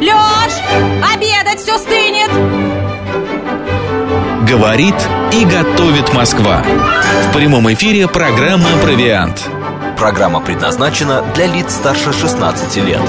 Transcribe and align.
Лёсь! 0.00 0.08
Лёш! 0.08 0.52
Обедать 1.14 1.60
все 1.60 1.78
стынет! 1.78 2.30
Говорит 4.48 4.94
и 5.32 5.44
готовит 5.44 6.12
Москва. 6.12 6.62
В 7.28 7.34
прямом 7.36 7.72
эфире 7.72 8.06
программа 8.08 8.68
«Провиант». 8.82 9.48
Программа 9.98 10.40
предназначена 10.40 11.24
для 11.34 11.46
лиц 11.46 11.72
старше 11.72 12.12
16 12.12 12.76
лет. 12.84 13.00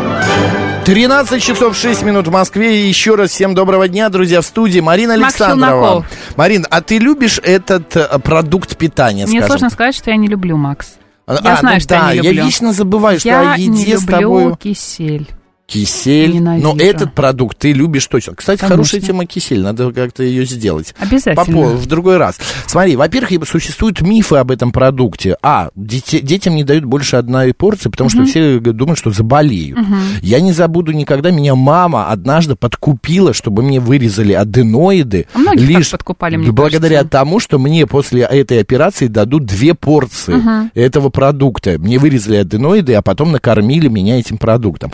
13 0.86 1.42
часов 1.44 1.76
6 1.76 2.04
минут 2.04 2.28
в 2.28 2.32
Москве. 2.32 2.84
И 2.84 2.88
еще 2.88 3.16
раз 3.16 3.32
всем 3.32 3.56
доброго 3.56 3.88
дня, 3.88 4.08
друзья, 4.10 4.42
в 4.42 4.46
студии 4.46 4.80
Марина 4.80 5.18
Макс 5.18 5.42
Александрова. 5.42 5.88
Челноков. 5.88 6.06
Марин, 6.38 6.66
а 6.70 6.82
ты 6.82 7.00
любишь 7.00 7.40
этот 7.44 7.96
э, 7.98 8.20
продукт 8.20 8.78
питания, 8.78 9.26
Мне 9.26 9.40
скажем? 9.40 9.48
сложно 9.48 9.70
сказать, 9.72 9.96
что 9.96 10.12
я 10.12 10.18
не 10.18 10.28
люблю, 10.28 10.58
Макс. 10.58 10.94
А, 11.26 11.34
Я 11.44 11.54
а, 11.54 11.58
знаю, 11.58 11.76
ну 11.78 11.80
что 11.82 11.90
да, 11.90 12.12
я 12.12 12.22
не 12.22 12.28
люблю. 12.30 12.46
вечно 12.46 12.72
забываю, 12.72 13.20
что 13.20 13.30
я 13.30 13.54
о 13.54 13.58
еде 13.58 13.70
не 13.70 13.98
с 13.98 14.02
люблю 14.04 14.18
тобой 14.20 14.56
кисель. 14.58 15.28
Кисель. 15.68 16.34
Ненавижу. 16.34 16.74
Но 16.74 16.76
этот 16.82 17.14
продукт 17.14 17.58
ты 17.58 17.72
любишь 17.74 18.06
точно. 18.08 18.36
Кстати, 18.36 18.60
Конечно. 18.60 18.76
хорошая 18.78 19.02
тема 19.02 19.26
кисель, 19.26 19.62
надо 19.62 19.92
как-то 19.92 20.24
ее 20.24 20.46
сделать. 20.46 20.94
Обязательно. 21.00 21.42
Попо- 21.44 21.76
в 21.76 21.86
другой 21.88 22.18
раз. 22.18 22.38
Смотри, 22.68 22.96
во-первых, 22.96 23.48
существуют 23.48 24.02
мифы 24.02 24.36
об 24.36 24.52
этом 24.52 24.72
продукте. 24.72 25.38
А, 25.42 25.70
дете- 25.76 26.22
детям 26.22 26.56
не 26.56 26.64
дают 26.64 26.86
больше 26.86 27.16
одной 27.16 27.54
порции, 27.54 27.90
потому 27.90 28.10
что 28.10 28.26
все 28.26 28.60
думают, 28.60 29.00
что 29.00 29.12
заболеют. 29.12 29.80
Я 30.22 30.40
не 30.40 30.52
забуду 30.52 30.92
никогда, 30.92 31.32
меня 31.32 31.56
мама 31.56 32.10
однажды 32.10 32.56
подкупила, 32.56 33.34
чтобы 33.34 33.64
мне 33.64 33.80
вырезали 33.80 34.34
аденоиды. 34.34 35.28
А 35.34 35.56
лишь 35.56 35.92
подкупали, 35.92 36.38
мне 36.38 36.52
благодаря 36.52 36.98
кажется. 36.98 37.12
тому, 37.12 37.40
что 37.40 37.58
мне 37.60 37.88
после 37.88 38.22
этой 38.24 38.60
операции 38.62 39.08
дадут 39.08 39.46
две 39.46 39.74
порции 39.74 40.36
этого 40.78 41.10
продукта. 41.10 41.78
Мне 41.80 41.98
вырезали 41.98 42.38
аденоиды, 42.38 42.94
а 42.94 43.02
потом 43.02 43.32
накормили 43.32 43.88
меня 43.88 44.20
этим 44.20 44.38
продуктом. 44.38 44.92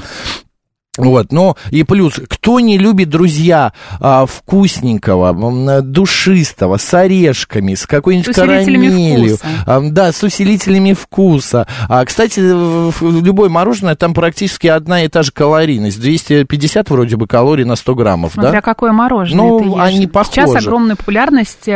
Вот, 0.97 1.31
ну 1.31 1.55
и 1.69 1.83
плюс, 1.83 2.15
кто 2.27 2.59
не 2.59 2.77
любит, 2.77 3.07
друзья, 3.09 3.71
а, 4.01 4.25
вкусненького, 4.25 5.81
душистого, 5.81 6.75
с 6.75 6.93
орешками, 6.93 7.75
с 7.75 7.85
какой-нибудь 7.87 8.33
С 8.33 8.35
карамелью, 8.37 9.37
вкуса. 9.37 9.53
а, 9.65 9.79
да, 9.81 10.11
с 10.11 10.21
усилителями 10.21 10.91
вкуса. 10.91 11.65
А, 11.87 12.03
кстати, 12.03 12.41
в- 12.41 13.23
любое 13.23 13.47
мороженое, 13.47 13.95
там 13.95 14.13
практически 14.13 14.67
одна 14.67 15.03
и 15.05 15.07
та 15.07 15.23
же 15.23 15.31
калорийность, 15.31 15.97
250 16.01 16.89
вроде 16.89 17.15
бы 17.15 17.25
калорий 17.25 17.63
на 17.63 17.77
100 17.77 17.95
граммов, 17.95 18.33
Смотря 18.33 18.51
да? 18.51 18.61
какое 18.61 18.91
мороженое 18.91 19.45
Ну, 19.45 19.79
они 19.79 19.99
Сейчас 20.01 20.11
похожи. 20.49 20.57
огромную 20.67 20.97
популярность 20.97 21.69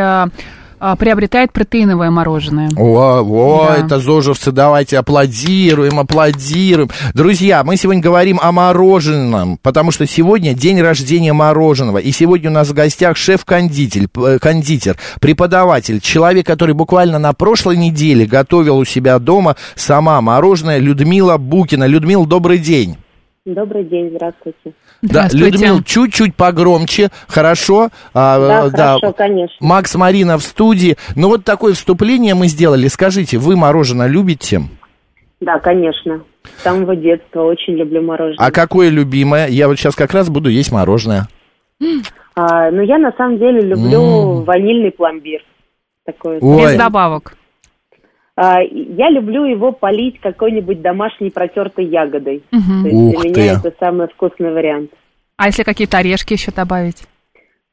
а, 0.78 0.96
приобретает 0.96 1.52
протеиновое 1.52 2.10
мороженое. 2.10 2.68
О, 2.76 3.20
о, 3.22 3.66
Да. 3.68 3.76
это 3.84 3.98
зожевцы, 3.98 4.52
давайте 4.52 4.98
аплодируем, 4.98 5.98
аплодируем. 5.98 6.90
Друзья, 7.14 7.64
мы 7.64 7.76
сегодня 7.76 8.02
говорим 8.02 8.38
о 8.42 8.52
мороженом, 8.52 9.58
потому 9.62 9.90
что 9.90 10.06
сегодня 10.06 10.54
день 10.54 10.80
рождения 10.80 11.32
мороженого. 11.32 11.98
И 11.98 12.10
сегодня 12.12 12.50
у 12.50 12.52
нас 12.52 12.68
в 12.68 12.74
гостях 12.74 13.16
шеф-кондитер, 13.16 14.08
п- 14.08 14.38
кондитер, 14.38 14.96
преподаватель, 15.20 16.00
человек, 16.00 16.46
который 16.46 16.74
буквально 16.74 17.18
на 17.18 17.32
прошлой 17.32 17.76
неделе 17.76 18.26
готовил 18.26 18.78
у 18.78 18.84
себя 18.84 19.18
дома 19.18 19.56
сама 19.74 20.20
мороженое, 20.20 20.78
Людмила 20.78 21.36
Букина. 21.38 21.84
Людмила, 21.86 22.26
добрый 22.26 22.58
день. 22.58 22.96
Добрый 23.44 23.84
день, 23.84 24.10
здравствуйте. 24.14 24.72
Да. 25.02 25.28
Людмила, 25.32 25.82
чуть-чуть 25.84 26.34
погромче, 26.34 27.10
хорошо? 27.28 27.90
А, 28.14 28.38
Да, 28.38 28.66
э, 28.66 28.70
хорошо, 28.70 29.12
конечно. 29.12 29.56
Макс 29.60 29.94
Марина 29.94 30.38
в 30.38 30.42
студии. 30.42 30.96
Ну 31.14 31.28
вот 31.28 31.44
такое 31.44 31.74
вступление 31.74 32.34
мы 32.34 32.48
сделали. 32.48 32.88
Скажите, 32.88 33.38
вы 33.38 33.56
мороженое 33.56 34.06
любите? 34.06 34.62
Да, 35.40 35.58
конечно. 35.58 36.22
С 36.58 36.62
самого 36.62 36.96
детства 36.96 37.42
очень 37.42 37.74
люблю 37.74 38.02
мороженое. 38.02 38.46
А 38.46 38.50
какое 38.50 38.88
любимое? 38.88 39.48
Я 39.48 39.68
вот 39.68 39.78
сейчас 39.78 39.94
как 39.94 40.12
раз 40.12 40.28
буду 40.28 40.48
есть 40.48 40.72
мороженое. 40.72 41.28
А, 42.34 42.70
ну, 42.70 42.82
я 42.82 42.98
на 42.98 43.12
самом 43.12 43.38
деле 43.38 43.60
люблю 43.60 44.42
ванильный 44.42 44.90
пломбир. 44.90 45.40
Такой. 46.04 46.38
Ой. 46.40 46.62
Без 46.62 46.78
добавок. 46.78 47.36
А, 48.36 48.60
я 48.60 49.08
люблю 49.10 49.44
его 49.44 49.72
полить 49.72 50.20
какой-нибудь 50.20 50.82
домашней 50.82 51.30
протертой 51.30 51.86
ягодой. 51.86 52.42
Мгм. 52.52 52.82
То 52.82 52.88
есть 52.88 53.16
Ух 53.16 53.22
для 53.22 53.32
ты. 53.32 53.40
меня 53.40 53.52
это 53.54 53.72
самый 53.80 54.08
вкусный 54.08 54.52
вариант. 54.52 54.90
А 55.38 55.46
если 55.46 55.62
какие-то 55.62 55.98
орешки 55.98 56.34
еще 56.34 56.52
добавить? 56.52 57.04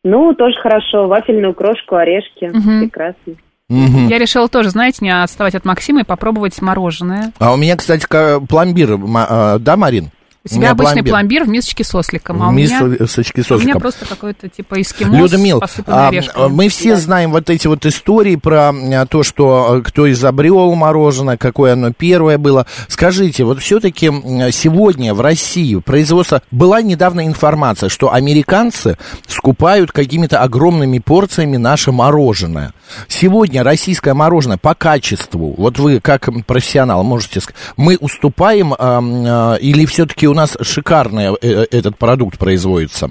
Ну, 0.05 0.33
тоже 0.33 0.55
хорошо. 0.61 1.07
Вафельную 1.07 1.53
крошку, 1.53 1.95
орешки. 1.95 2.45
Мгм. 2.45 2.81
Прекрасно. 2.81 3.33
Мгм. 3.69 4.07
Я 4.07 4.19
решила 4.19 4.47
тоже, 4.47 4.69
знаете, 4.69 4.99
не 5.01 5.09
отставать 5.09 5.55
от 5.55 5.65
Максима 5.65 6.01
и 6.01 6.05
попробовать 6.05 6.61
мороженое. 6.61 7.31
А 7.39 7.53
у 7.53 7.57
меня, 7.57 7.75
кстати, 7.75 8.05
пломбир, 8.47 8.99
а, 9.15 9.57
да, 9.59 9.77
Марин? 9.77 10.09
У 10.45 10.49
тебя 10.49 10.71
обычный 10.71 11.03
пломбир. 11.03 11.45
в 11.45 11.47
мисочке 11.47 11.85
с 11.85 11.95
осликом, 11.95 12.43
а 12.43 12.49
у 12.49 12.51
меня, 12.51 12.81
Мисочки 12.81 13.39
с 13.39 13.49
у 13.49 13.53
меня 13.53 13.61
осликом. 13.61 13.81
просто 13.81 14.05
какой-то 14.05 14.49
типа 14.49 14.81
эскимос, 14.81 15.31
Людмил, 15.31 15.63
а, 15.87 16.09
орешками. 16.09 16.49
мы 16.49 16.67
все 16.67 16.97
знаем 16.97 17.31
вот 17.31 17.49
эти 17.49 17.67
вот 17.67 17.85
истории 17.85 18.35
про 18.35 18.73
а, 18.73 19.05
то, 19.05 19.23
что 19.23 19.75
а, 19.75 19.81
кто 19.81 20.11
изобрел 20.11 20.75
мороженое, 20.75 21.37
какое 21.37 21.73
оно 21.73 21.93
первое 21.93 22.37
было. 22.37 22.65
Скажите, 22.89 23.45
вот 23.45 23.61
все-таки 23.61 24.07
сегодня 24.51 25.13
в 25.13 25.21
России 25.21 25.75
производство... 25.79 26.41
Была 26.51 26.81
недавно 26.81 27.25
информация, 27.25 27.87
что 27.87 28.11
американцы 28.11 28.97
скупают 29.27 29.93
какими-то 29.93 30.41
огромными 30.41 30.99
порциями 30.99 31.55
наше 31.55 31.93
мороженое. 31.93 32.73
Сегодня 33.07 33.63
российское 33.63 34.13
мороженое 34.13 34.57
по 34.57 34.75
качеству, 34.75 35.53
вот 35.57 35.79
вы 35.79 36.01
как 36.01 36.29
профессионал 36.45 37.03
можете 37.03 37.39
сказать, 37.39 37.59
мы 37.77 37.97
уступаем 37.97 38.73
а, 38.73 38.99
а, 39.01 39.55
или 39.55 39.85
все-таки 39.85 40.32
у 40.33 40.35
нас 40.35 40.57
шикарный 40.61 41.35
э, 41.41 41.65
этот 41.71 41.97
продукт 41.97 42.39
производится? 42.39 43.09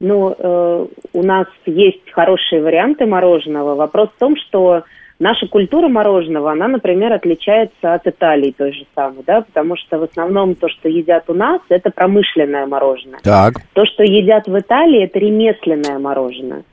Ну, 0.00 0.34
э, 0.38 0.86
у 1.12 1.22
нас 1.22 1.46
есть 1.66 2.10
хорошие 2.12 2.62
варианты 2.62 3.06
мороженого. 3.06 3.74
Вопрос 3.74 4.10
в 4.14 4.18
том, 4.18 4.36
что 4.36 4.84
наша 5.18 5.46
культура 5.46 5.88
мороженого, 5.88 6.52
она, 6.52 6.68
например, 6.68 7.12
отличается 7.14 7.94
от 7.94 8.06
Италии 8.06 8.54
той 8.56 8.72
же 8.72 8.84
самой, 8.94 9.24
да, 9.26 9.40
потому 9.40 9.76
что 9.76 9.98
в 9.98 10.02
основном 10.02 10.54
то, 10.54 10.68
что 10.68 10.88
едят 10.88 11.24
у 11.28 11.34
нас, 11.34 11.60
это 11.70 11.90
промышленное 11.90 12.66
мороженое. 12.66 13.20
Так. 13.22 13.54
То, 13.72 13.84
что 13.86 14.02
едят 14.02 14.46
в 14.46 14.58
Италии, 14.58 15.04
это 15.04 15.18
ремесленное 15.18 15.98
мороженое. 15.98 16.64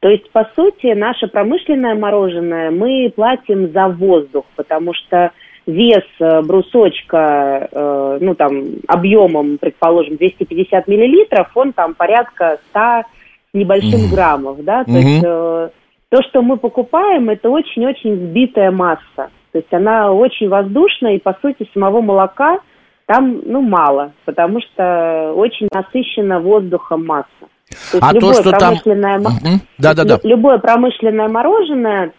То 0.00 0.08
есть, 0.08 0.30
по 0.30 0.48
сути, 0.54 0.94
наше 0.94 1.26
промышленное 1.26 1.94
мороженое 1.94 2.70
мы 2.70 3.12
платим 3.14 3.72
за 3.72 3.88
воздух, 3.88 4.44
потому 4.56 4.92
что 4.94 5.30
вес 5.66 6.04
э, 6.20 6.42
брусочка, 6.42 7.68
э, 7.70 8.18
ну 8.20 8.34
там, 8.34 8.64
объемом, 8.88 9.58
предположим, 9.58 10.16
250 10.16 10.86
миллилитров, 10.88 11.48
он 11.54 11.72
там 11.72 11.94
порядка 11.94 12.58
100 12.70 12.78
с 12.80 13.04
небольшим 13.54 14.08
граммов, 14.10 14.62
да, 14.62 14.84
то 14.84 14.90
Мгм. 14.90 15.00
есть 15.00 15.24
э, 15.24 15.68
то, 16.10 16.22
что 16.22 16.42
мы 16.42 16.56
покупаем, 16.56 17.30
это 17.30 17.50
очень-очень 17.50 18.16
сбитая 18.28 18.70
масса. 18.70 19.30
То 19.52 19.58
есть 19.58 19.72
она 19.72 20.12
очень 20.12 20.48
воздушная, 20.48 21.14
и, 21.16 21.18
по 21.18 21.36
сути, 21.42 21.68
самого 21.74 22.00
молока 22.00 22.58
там, 23.06 23.40
ну, 23.44 23.60
мало, 23.62 24.12
потому 24.24 24.60
что 24.60 25.32
очень 25.36 25.68
насыщена 25.72 26.40
воздухом 26.40 27.06
масса. 27.06 27.28
То 27.90 27.96
есть 27.98 28.02
А 28.02 28.10
то, 28.10 28.14
любое 28.16 28.34
что 28.34 28.50
там... 28.50 28.58
промышленное 28.60 29.18
мо- 29.18 29.30
Мгм. 29.30 29.60
Да-да-да. 29.78 30.14
Лю- 30.22 30.30
Любое 30.30 30.58
промышленное 30.58 31.28
мороженое, 31.28 32.12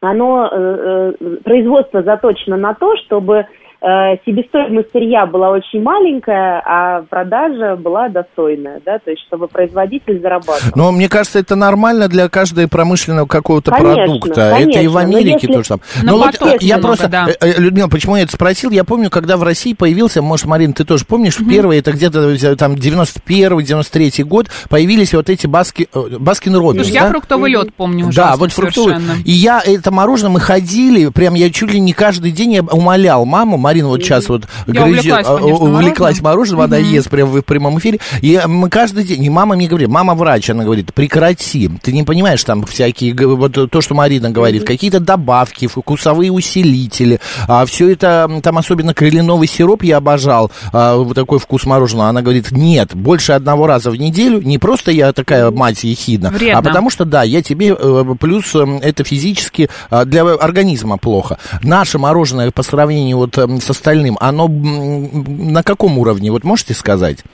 оно, 0.00 0.48
э, 0.50 1.14
э, 1.20 1.36
производство 1.44 2.02
заточено 2.02 2.56
на 2.56 2.74
то, 2.74 2.96
чтобы 2.98 3.46
себестоимость 3.80 4.90
сырья 4.92 5.26
была 5.26 5.50
очень 5.50 5.82
маленькая, 5.82 6.62
а 6.64 7.02
продажа 7.02 7.76
была 7.76 8.08
достойная, 8.08 8.80
да, 8.84 8.98
то 8.98 9.10
есть 9.10 9.22
чтобы 9.26 9.48
производитель 9.48 10.20
зарабатывал. 10.20 10.72
Но 10.74 10.92
мне 10.92 11.08
кажется, 11.08 11.38
это 11.38 11.56
нормально 11.56 12.08
для 12.08 12.28
каждого 12.28 12.66
промышленного 12.68 13.26
какого-то 13.26 13.70
Конечно, 13.70 13.94
продукта. 14.04 14.40
Это 14.40 14.58
и 14.60 14.72
конечно, 14.72 14.90
в 14.90 14.94
но 14.94 14.98
Америке 15.00 15.38
если- 15.42 15.52
тоже 15.52 15.68
там. 15.68 15.80
Ну, 16.02 16.12
Но 16.12 16.18
вот 16.18 16.38
поток 16.38 16.54
э, 16.62 16.66
я 16.66 16.78
просто, 16.78 17.08
да. 17.08 17.28
э, 17.28 17.34
э, 17.40 17.60
Людмила, 17.60 17.88
почему 17.88 18.16
я 18.16 18.22
это 18.22 18.32
спросил? 18.32 18.70
Я 18.70 18.84
помню, 18.84 19.10
когда 19.10 19.36
в 19.36 19.42
России 19.42 19.74
появился, 19.74 20.22
может, 20.22 20.46
Марин, 20.46 20.72
ты 20.72 20.84
тоже 20.84 21.04
помнишь, 21.04 21.36
первый, 21.48 21.78
это 21.78 21.92
где-то 21.92 22.30
э, 22.30 22.56
там 22.56 22.74
91-93 22.74 24.24
год, 24.24 24.46
появились 24.68 25.14
вот 25.14 25.28
эти 25.30 25.46
баски, 25.46 25.88
э, 25.92 26.16
Баскин 26.18 26.56
Роббинс, 26.56 26.86
Слушай, 26.86 26.94
я 26.94 27.02
да? 27.04 27.10
фруктовый 27.10 27.50
лед 27.50 27.74
помню 27.74 28.08
уже. 28.08 28.16
Да, 28.16 28.36
вот 28.36 28.52
фруктовый. 28.52 28.94
совершенно. 28.94 29.22
И 29.24 29.32
я 29.32 29.60
это 29.64 29.90
мороженое, 29.90 30.30
мы 30.32 30.40
ходили, 30.40 31.08
прям 31.10 31.34
я 31.34 31.50
чуть 31.50 31.72
ли 31.72 31.80
не 31.80 31.92
каждый 31.92 32.32
день 32.32 32.52
я 32.54 32.62
умолял 32.62 33.24
маму, 33.24 33.56
Марина 33.66 33.88
вот 33.88 34.00
сейчас 34.00 34.28
вот 34.28 34.44
Я 34.68 34.84
увлеклась, 34.84 35.26
а, 35.26 35.38
конечно, 35.38 35.64
увлеклась 35.64 36.20
мороженым. 36.20 36.60
она 36.60 36.76
ест 36.76 37.10
прямо 37.10 37.32
в 37.32 37.42
прямом 37.42 37.80
эфире. 37.80 37.98
И 38.20 38.40
мы 38.46 38.70
каждый 38.70 39.02
день, 39.02 39.24
и 39.24 39.28
мама 39.28 39.56
мне 39.56 39.66
говорит, 39.66 39.88
мама 39.88 40.14
врач, 40.14 40.50
она 40.50 40.62
говорит, 40.62 40.94
прекрати, 40.94 41.68
ты 41.82 41.90
не 41.90 42.04
понимаешь, 42.04 42.44
там 42.44 42.64
всякие, 42.64 43.12
вот 43.26 43.58
то, 43.68 43.80
что 43.80 43.94
Марина 43.96 44.30
говорит, 44.30 44.64
какие-то 44.64 45.00
добавки, 45.00 45.66
вкусовые 45.66 46.30
усилители, 46.30 47.18
а, 47.48 47.66
все 47.66 47.90
это, 47.90 48.30
там 48.40 48.56
особенно 48.56 48.94
кленовый 48.94 49.48
сироп 49.48 49.82
я 49.82 49.96
обожал, 49.96 50.52
а, 50.72 50.94
вот 50.94 51.16
такой 51.16 51.40
вкус 51.40 51.66
мороженого. 51.66 52.08
Она 52.08 52.22
говорит, 52.22 52.52
нет, 52.52 52.94
больше 52.94 53.32
одного 53.32 53.66
раза 53.66 53.90
в 53.90 53.96
неделю, 53.96 54.40
не 54.42 54.58
просто 54.58 54.92
я 54.92 55.12
такая 55.12 55.50
мать 55.50 55.82
ехидна, 55.82 56.30
Вредно. 56.30 56.60
а 56.60 56.62
потому 56.62 56.88
что, 56.88 57.04
да, 57.04 57.24
я 57.24 57.42
тебе, 57.42 57.74
э, 57.76 58.04
плюс 58.20 58.54
э, 58.54 58.64
это 58.82 59.02
физически 59.02 59.68
для 60.04 60.22
организма 60.22 60.98
плохо. 60.98 61.38
Наше 61.64 61.98
мороженое 61.98 62.52
по 62.52 62.62
сравнению 62.62 63.16
вот 63.16 63.36
с 63.60 63.70
остальным, 63.70 64.16
оно 64.20 64.48
на 64.48 65.62
каком 65.62 65.98
уровне, 65.98 66.30
вот 66.30 66.44
можете 66.44 66.74
сказать? 66.74 67.24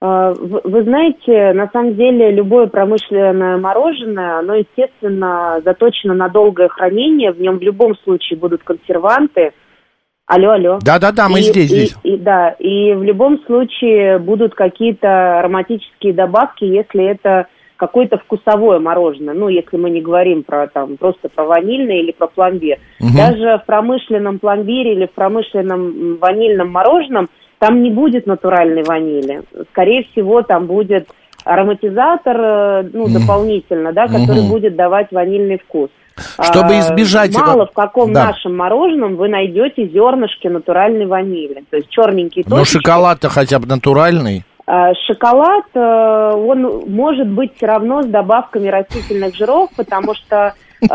А, 0.00 0.32
Вы 0.32 0.60
вы 0.64 0.82
знаете, 0.82 1.52
на 1.52 1.68
самом 1.72 1.94
деле 1.94 2.32
любое 2.32 2.66
промышленное 2.66 3.56
мороженое, 3.58 4.40
оно, 4.40 4.54
естественно, 4.56 5.60
заточено 5.64 6.14
на 6.14 6.28
долгое 6.28 6.68
хранение. 6.68 7.30
В 7.32 7.40
нем 7.40 7.58
в 7.58 7.62
любом 7.62 7.94
случае 8.02 8.38
будут 8.38 8.62
консерванты. 8.64 9.52
Алло, 10.26 10.52
алло. 10.52 10.78
Да-да-да, 10.82 11.28
мы 11.28 11.40
И- 11.40 11.42
здесь, 11.42 11.70
и- 11.70 11.74
здесь. 11.74 11.96
И, 12.02 12.16
да, 12.16 12.50
и 12.58 12.94
в 12.94 13.02
любом 13.02 13.38
случае 13.46 14.18
будут 14.18 14.54
какие-то 14.54 15.38
ароматические 15.40 16.14
добавки, 16.14 16.64
если 16.64 17.04
это 17.04 17.46
какое-то 17.82 18.16
вкусовое 18.18 18.78
мороженое. 18.78 19.34
Ну, 19.34 19.48
если 19.48 19.76
мы 19.76 19.90
не 19.90 20.00
говорим 20.00 20.44
про 20.44 20.68
там 20.68 20.96
просто 20.98 21.28
про 21.28 21.44
ванильное 21.46 21.96
или 21.96 22.12
про 22.12 22.28
пломбир. 22.28 22.78
Мгм. 23.00 23.16
Даже 23.16 23.58
в 23.58 23.66
промышленном 23.66 24.38
пломбире 24.38 24.92
или 24.92 25.06
в 25.06 25.10
промышленном 25.10 26.18
ванильном 26.20 26.70
мороженом 26.70 27.28
там 27.58 27.82
не 27.82 27.90
будет 27.90 28.26
натуральной 28.26 28.84
ванили. 28.84 29.42
Скорее 29.72 30.04
всего, 30.12 30.42
там 30.42 30.66
будет 30.66 31.08
ароматизатор, 31.44 32.36
э, 32.40 32.82
ну, 32.92 33.08
Мгм. 33.08 33.14
дополнительно, 33.14 33.92
да, 33.92 34.06
который 34.06 34.42
Мгм. 34.42 34.50
будет 34.50 34.76
давать 34.76 35.08
ванильный 35.10 35.58
вкус. 35.58 35.90
Чтобы 36.40 36.74
А, 36.74 36.80
избежать- 36.80 37.36
Мало 37.36 37.66
в 37.66 37.72
каком 37.72 38.12
Да. 38.12 38.26
нашем 38.26 38.56
мороженом 38.56 39.16
вы 39.16 39.28
найдете 39.28 39.88
зернышки 39.88 40.46
натуральной 40.46 41.06
ванили. 41.06 41.64
То 41.70 41.78
есть 41.78 41.88
черненькие 41.88 42.44
Но 42.46 42.58
точечки. 42.58 42.78
шоколад-то 42.78 43.28
хотя 43.28 43.58
бы 43.58 43.66
натуральный. 43.66 44.44
А, 44.66 44.94
Шоколад, 45.06 45.64
э, 45.74 46.32
он 46.34 46.84
может 46.88 47.28
быть 47.28 47.56
все 47.56 47.66
равно 47.66 48.02
с 48.02 48.06
добавками 48.06 48.68
растительных 48.68 49.34
жиров, 49.34 49.70
потому 49.76 50.14
что 50.14 50.54
э, 50.80 50.88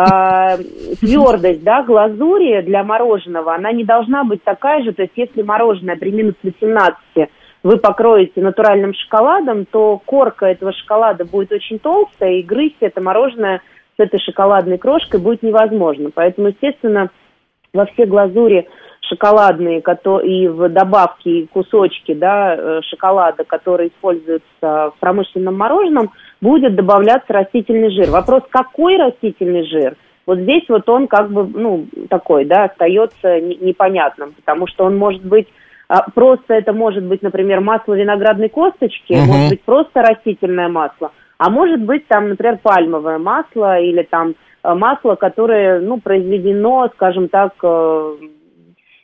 твердость 1.00 1.64
да, 1.64 1.84
глазури 1.84 2.62
для 2.62 2.84
мороженого, 2.84 3.54
она 3.56 3.72
не 3.74 3.84
должна 3.84 4.24
быть 4.24 4.44
такая 4.44 4.84
же. 4.84 4.94
То 4.94 5.02
есть 5.04 5.14
если 5.16 5.42
мороженое 5.42 5.98
при 5.98 6.12
минус 6.12 6.36
18 6.44 7.30
вы 7.64 7.78
покроете 7.78 8.42
натуральным 8.42 8.94
шоколадом, 8.94 9.66
то 9.66 10.02
корка 10.06 10.46
этого 10.46 10.72
шоколада 10.72 11.26
будет 11.26 11.52
очень 11.52 11.80
толстая, 11.80 12.36
и 12.36 12.44
грызть 12.44 12.78
это 12.80 13.02
мороженое 13.02 13.62
с 13.98 14.00
этой 14.00 14.20
шоколадной 14.22 14.78
крошкой 14.78 15.20
будет 15.20 15.44
невозможно. 15.44 16.10
Поэтому, 16.14 16.50
естественно, 16.50 17.10
во 17.74 17.86
все 17.86 18.06
глазури 18.06 18.68
шоколадные 19.02 19.82
и 20.24 20.48
в 20.48 20.70
добавки 20.70 21.30
и 21.30 21.48
кусочки 21.48 22.14
да, 22.14 22.56
э, 22.56 22.82
шоколада, 22.90 23.44
которые 23.46 23.90
используются 23.90 24.44
в 24.62 24.94
промышленном 25.00 25.56
мороженом, 25.56 26.12
будет 26.42 26.76
добавляться 26.76 27.32
растительный 27.32 27.90
жир. 27.92 28.10
Вопрос, 28.10 28.44
какой 28.50 28.98
растительный 28.98 29.66
жир? 29.66 29.96
Вот 30.26 30.40
здесь 30.40 30.64
вот 30.68 30.88
он 30.90 31.08
как 31.08 31.32
бы, 31.32 31.48
ну, 31.48 31.88
такой, 32.10 32.44
да, 32.44 32.66
остается 32.66 33.40
не- 33.40 33.56
непонятным, 33.56 34.34
потому 34.34 34.68
что 34.68 34.84
он 34.84 34.98
может 34.98 35.24
быть 35.24 35.48
а, 35.90 36.10
просто 36.12 36.54
это 36.54 36.74
может 36.74 37.06
быть, 37.06 37.22
например, 37.22 37.62
масло 37.62 37.94
виноградной 37.94 38.50
косточки, 38.50 39.14
Мгм. 39.14 39.26
может 39.26 39.50
быть 39.52 39.62
просто 39.62 40.02
растительное 40.02 40.68
масло, 40.68 41.14
а 41.38 41.50
может 41.50 41.82
быть 41.82 42.06
там, 42.08 42.28
например, 42.28 42.60
пальмовое 42.62 43.20
масло 43.20 43.80
или 43.80 44.04
там 44.04 44.36
масло, 44.76 45.16
которое, 45.16 45.80
ну, 45.80 46.00
произведено, 46.00 46.90
скажем 46.96 47.28
так, 47.30 47.54
э, 47.64 48.14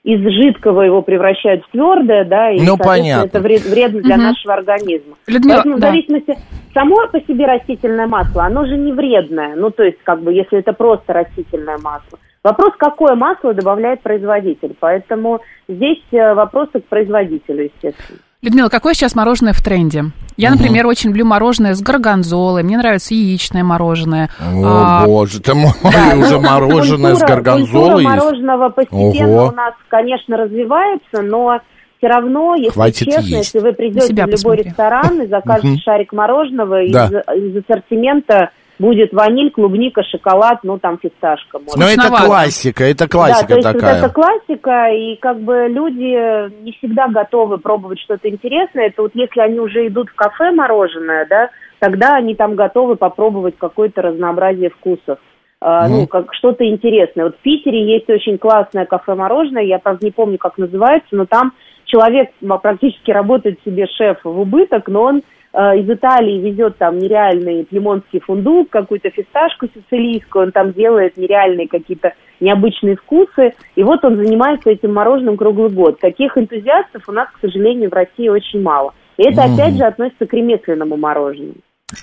из 0.04 0.20
жидкого 0.20 0.82
его 0.82 1.02
превращают 1.02 1.64
в 1.66 1.72
твердое, 1.72 2.26
да, 2.26 2.52
и, 2.52 2.60
Ну, 2.62 2.78
понятно. 2.78 3.26
это 3.26 3.40
вред- 3.40 3.66
вредно 3.70 4.02
для 4.02 4.16
Мгм. 4.16 4.24
нашего 4.26 4.54
организма. 4.54 5.16
Людмила, 5.28 5.56
Поэтому 5.56 5.78
в 5.78 5.80
да. 5.80 5.88
зависимости, 5.88 6.38
само 6.74 7.08
по 7.08 7.22
себе 7.22 7.46
растительное 7.46 8.08
масло, 8.08 8.44
оно 8.44 8.66
же 8.66 8.76
не 8.78 8.92
вредное, 8.92 9.56
ну, 9.56 9.70
то 9.70 9.84
есть, 9.84 10.00
как 10.04 10.22
бы, 10.22 10.34
если 10.34 10.60
это 10.60 10.74
просто 10.74 11.14
растительное 11.14 11.78
масло. 11.78 12.20
Вопрос, 12.44 12.74
какое 12.78 13.16
масло 13.16 13.54
добавляет 13.54 14.02
производитель, 14.02 14.76
поэтому 14.78 15.40
здесь 15.70 16.04
э, 16.12 16.34
вопросы 16.34 16.82
к 16.82 16.86
производителю, 16.86 17.64
естественно. 17.64 18.20
Людмила, 18.44 18.68
какое 18.68 18.94
сейчас 18.94 19.16
мороженое 19.16 19.54
в 19.54 19.64
тренде? 19.64 20.06
Я, 20.36 20.50
Мгм. 20.50 20.58
например, 20.60 20.86
очень 20.86 21.10
люблю 21.10 21.26
мороженое 21.26 21.76
с 21.76 21.82
горгонзолой. 21.82 22.62
Мне 22.64 22.78
нравится 22.78 23.14
яичное 23.14 23.64
мороженое. 23.64 24.30
О, 24.42 24.64
А, 24.66 25.06
боже 25.06 25.40
ты 25.40 25.54
мой, 25.54 25.72
Да, 25.82 25.90
уже 26.18 26.34
ну, 26.36 26.42
мороженое 26.42 27.16
с 27.16 27.20
культура- 27.20 27.28
горгонзолой 27.36 28.04
культура 28.04 28.16
мороженого 28.16 28.70
постепенно 28.70 29.28
Ого. 29.44 29.48
у 29.48 29.56
нас, 29.56 29.74
конечно, 29.88 30.36
развивается, 30.36 31.22
но 31.22 31.60
все 31.98 32.08
равно, 32.08 32.56
если 32.56 32.72
Хватит 32.72 33.08
честно, 33.08 33.22
есть. 33.22 33.32
если 33.56 33.60
вы 33.60 33.72
придете 33.74 34.08
в 34.08 34.10
любой 34.18 34.32
посмотри. 34.32 34.64
ресторан 34.64 35.22
и 35.24 35.28
закажете 35.28 35.78
шарик 35.82 36.12
мороженого, 36.12 36.84
из, 36.84 36.94
из 36.94 37.64
ассортимента 37.64 38.50
будет 38.84 39.14
ваниль, 39.14 39.50
клубника, 39.50 40.04
шоколад, 40.04 40.60
ну 40.64 40.78
там 40.78 41.00
фисташка. 41.02 41.58
может 41.58 41.78
Но 41.78 41.86
это 41.86 42.02
Скучновато. 42.02 42.26
классика, 42.26 42.84
это 42.84 43.06
да, 43.06 43.08
классика 43.08 43.48
то 43.48 43.56
есть 43.56 43.72
такая. 43.72 43.94
вот 43.94 44.04
это 44.04 44.14
классика, 44.14 44.90
и 44.90 45.16
как 45.16 45.40
бы 45.40 45.68
люди 45.70 46.62
не 46.64 46.74
всегда 46.74 47.08
готовы 47.08 47.60
пробовать 47.60 48.02
что-то 48.02 48.28
интересное. 48.28 48.88
Это 48.88 49.04
вот 49.04 49.12
если 49.14 49.40
они 49.40 49.60
уже 49.60 49.88
идут 49.88 50.10
в 50.10 50.16
кафе 50.16 50.52
мороженое, 50.52 51.26
да, 51.30 51.50
тогда 51.80 52.16
они 52.16 52.36
там 52.36 52.56
готовы 52.56 52.98
попробовать 52.98 53.56
какое-то 53.58 54.02
разнообразие 54.02 54.70
вкусов. 54.70 55.18
А, 55.62 55.88
Мгм. 55.88 55.94
Ну, 56.00 56.08
как 56.08 56.34
что-то 56.34 56.68
интересное. 56.68 57.24
Вот 57.26 57.38
в 57.38 57.42
Питере 57.42 57.86
есть 57.86 58.10
очень 58.10 58.38
классное 58.38 58.86
кафе 58.86 59.16
мороженое, 59.16 59.64
я, 59.64 59.80
правда, 59.80 60.06
не 60.06 60.12
помню, 60.12 60.38
как 60.38 60.58
называется, 60.58 61.08
но 61.12 61.26
там 61.26 61.54
человек 61.86 62.32
практически 62.62 63.12
работает 63.12 63.60
себе 63.64 63.88
шеф 63.88 64.18
в 64.26 64.40
убыток, 64.42 64.90
но 64.90 65.04
он 65.04 65.22
из 65.54 65.90
Италии 65.90 66.40
везет 66.42 66.78
там 66.78 66.98
нереальный 66.98 67.64
пьемонтский 67.64 68.20
фундук, 68.22 68.70
какую-то 68.72 69.10
фисташку 69.12 69.68
сицилийскую, 69.74 70.46
он 70.46 70.52
там 70.52 70.74
делает 70.74 71.16
нереальные 71.16 71.68
какие-то 71.68 72.14
необычные 72.40 72.96
вкусы, 72.96 73.54
и 73.76 73.84
вот 73.84 74.04
он 74.04 74.16
занимается 74.16 74.72
этим 74.72 74.94
мороженым 74.94 75.38
круглый 75.38 75.70
год. 75.70 76.00
Таких 76.00 76.38
энтузиастов 76.38 77.08
у 77.08 77.12
нас, 77.12 77.28
к 77.32 77.40
сожалению, 77.40 77.90
в 77.90 77.94
России 77.94 78.28
очень 78.28 78.62
мало. 78.62 78.94
И 79.18 79.24
это, 79.24 79.44
Мгм. 79.44 79.54
опять 79.54 79.76
же, 79.78 79.84
относится 79.84 80.26
к 80.26 80.34
ремесленному 80.34 80.98
мороженому. 80.98 81.54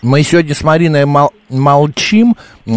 Мы 0.02 0.22
сегодня 0.22 0.54
с 0.54 0.62
Мариной 0.62 1.04
мол- 1.04 1.32
молчим, 1.48 2.34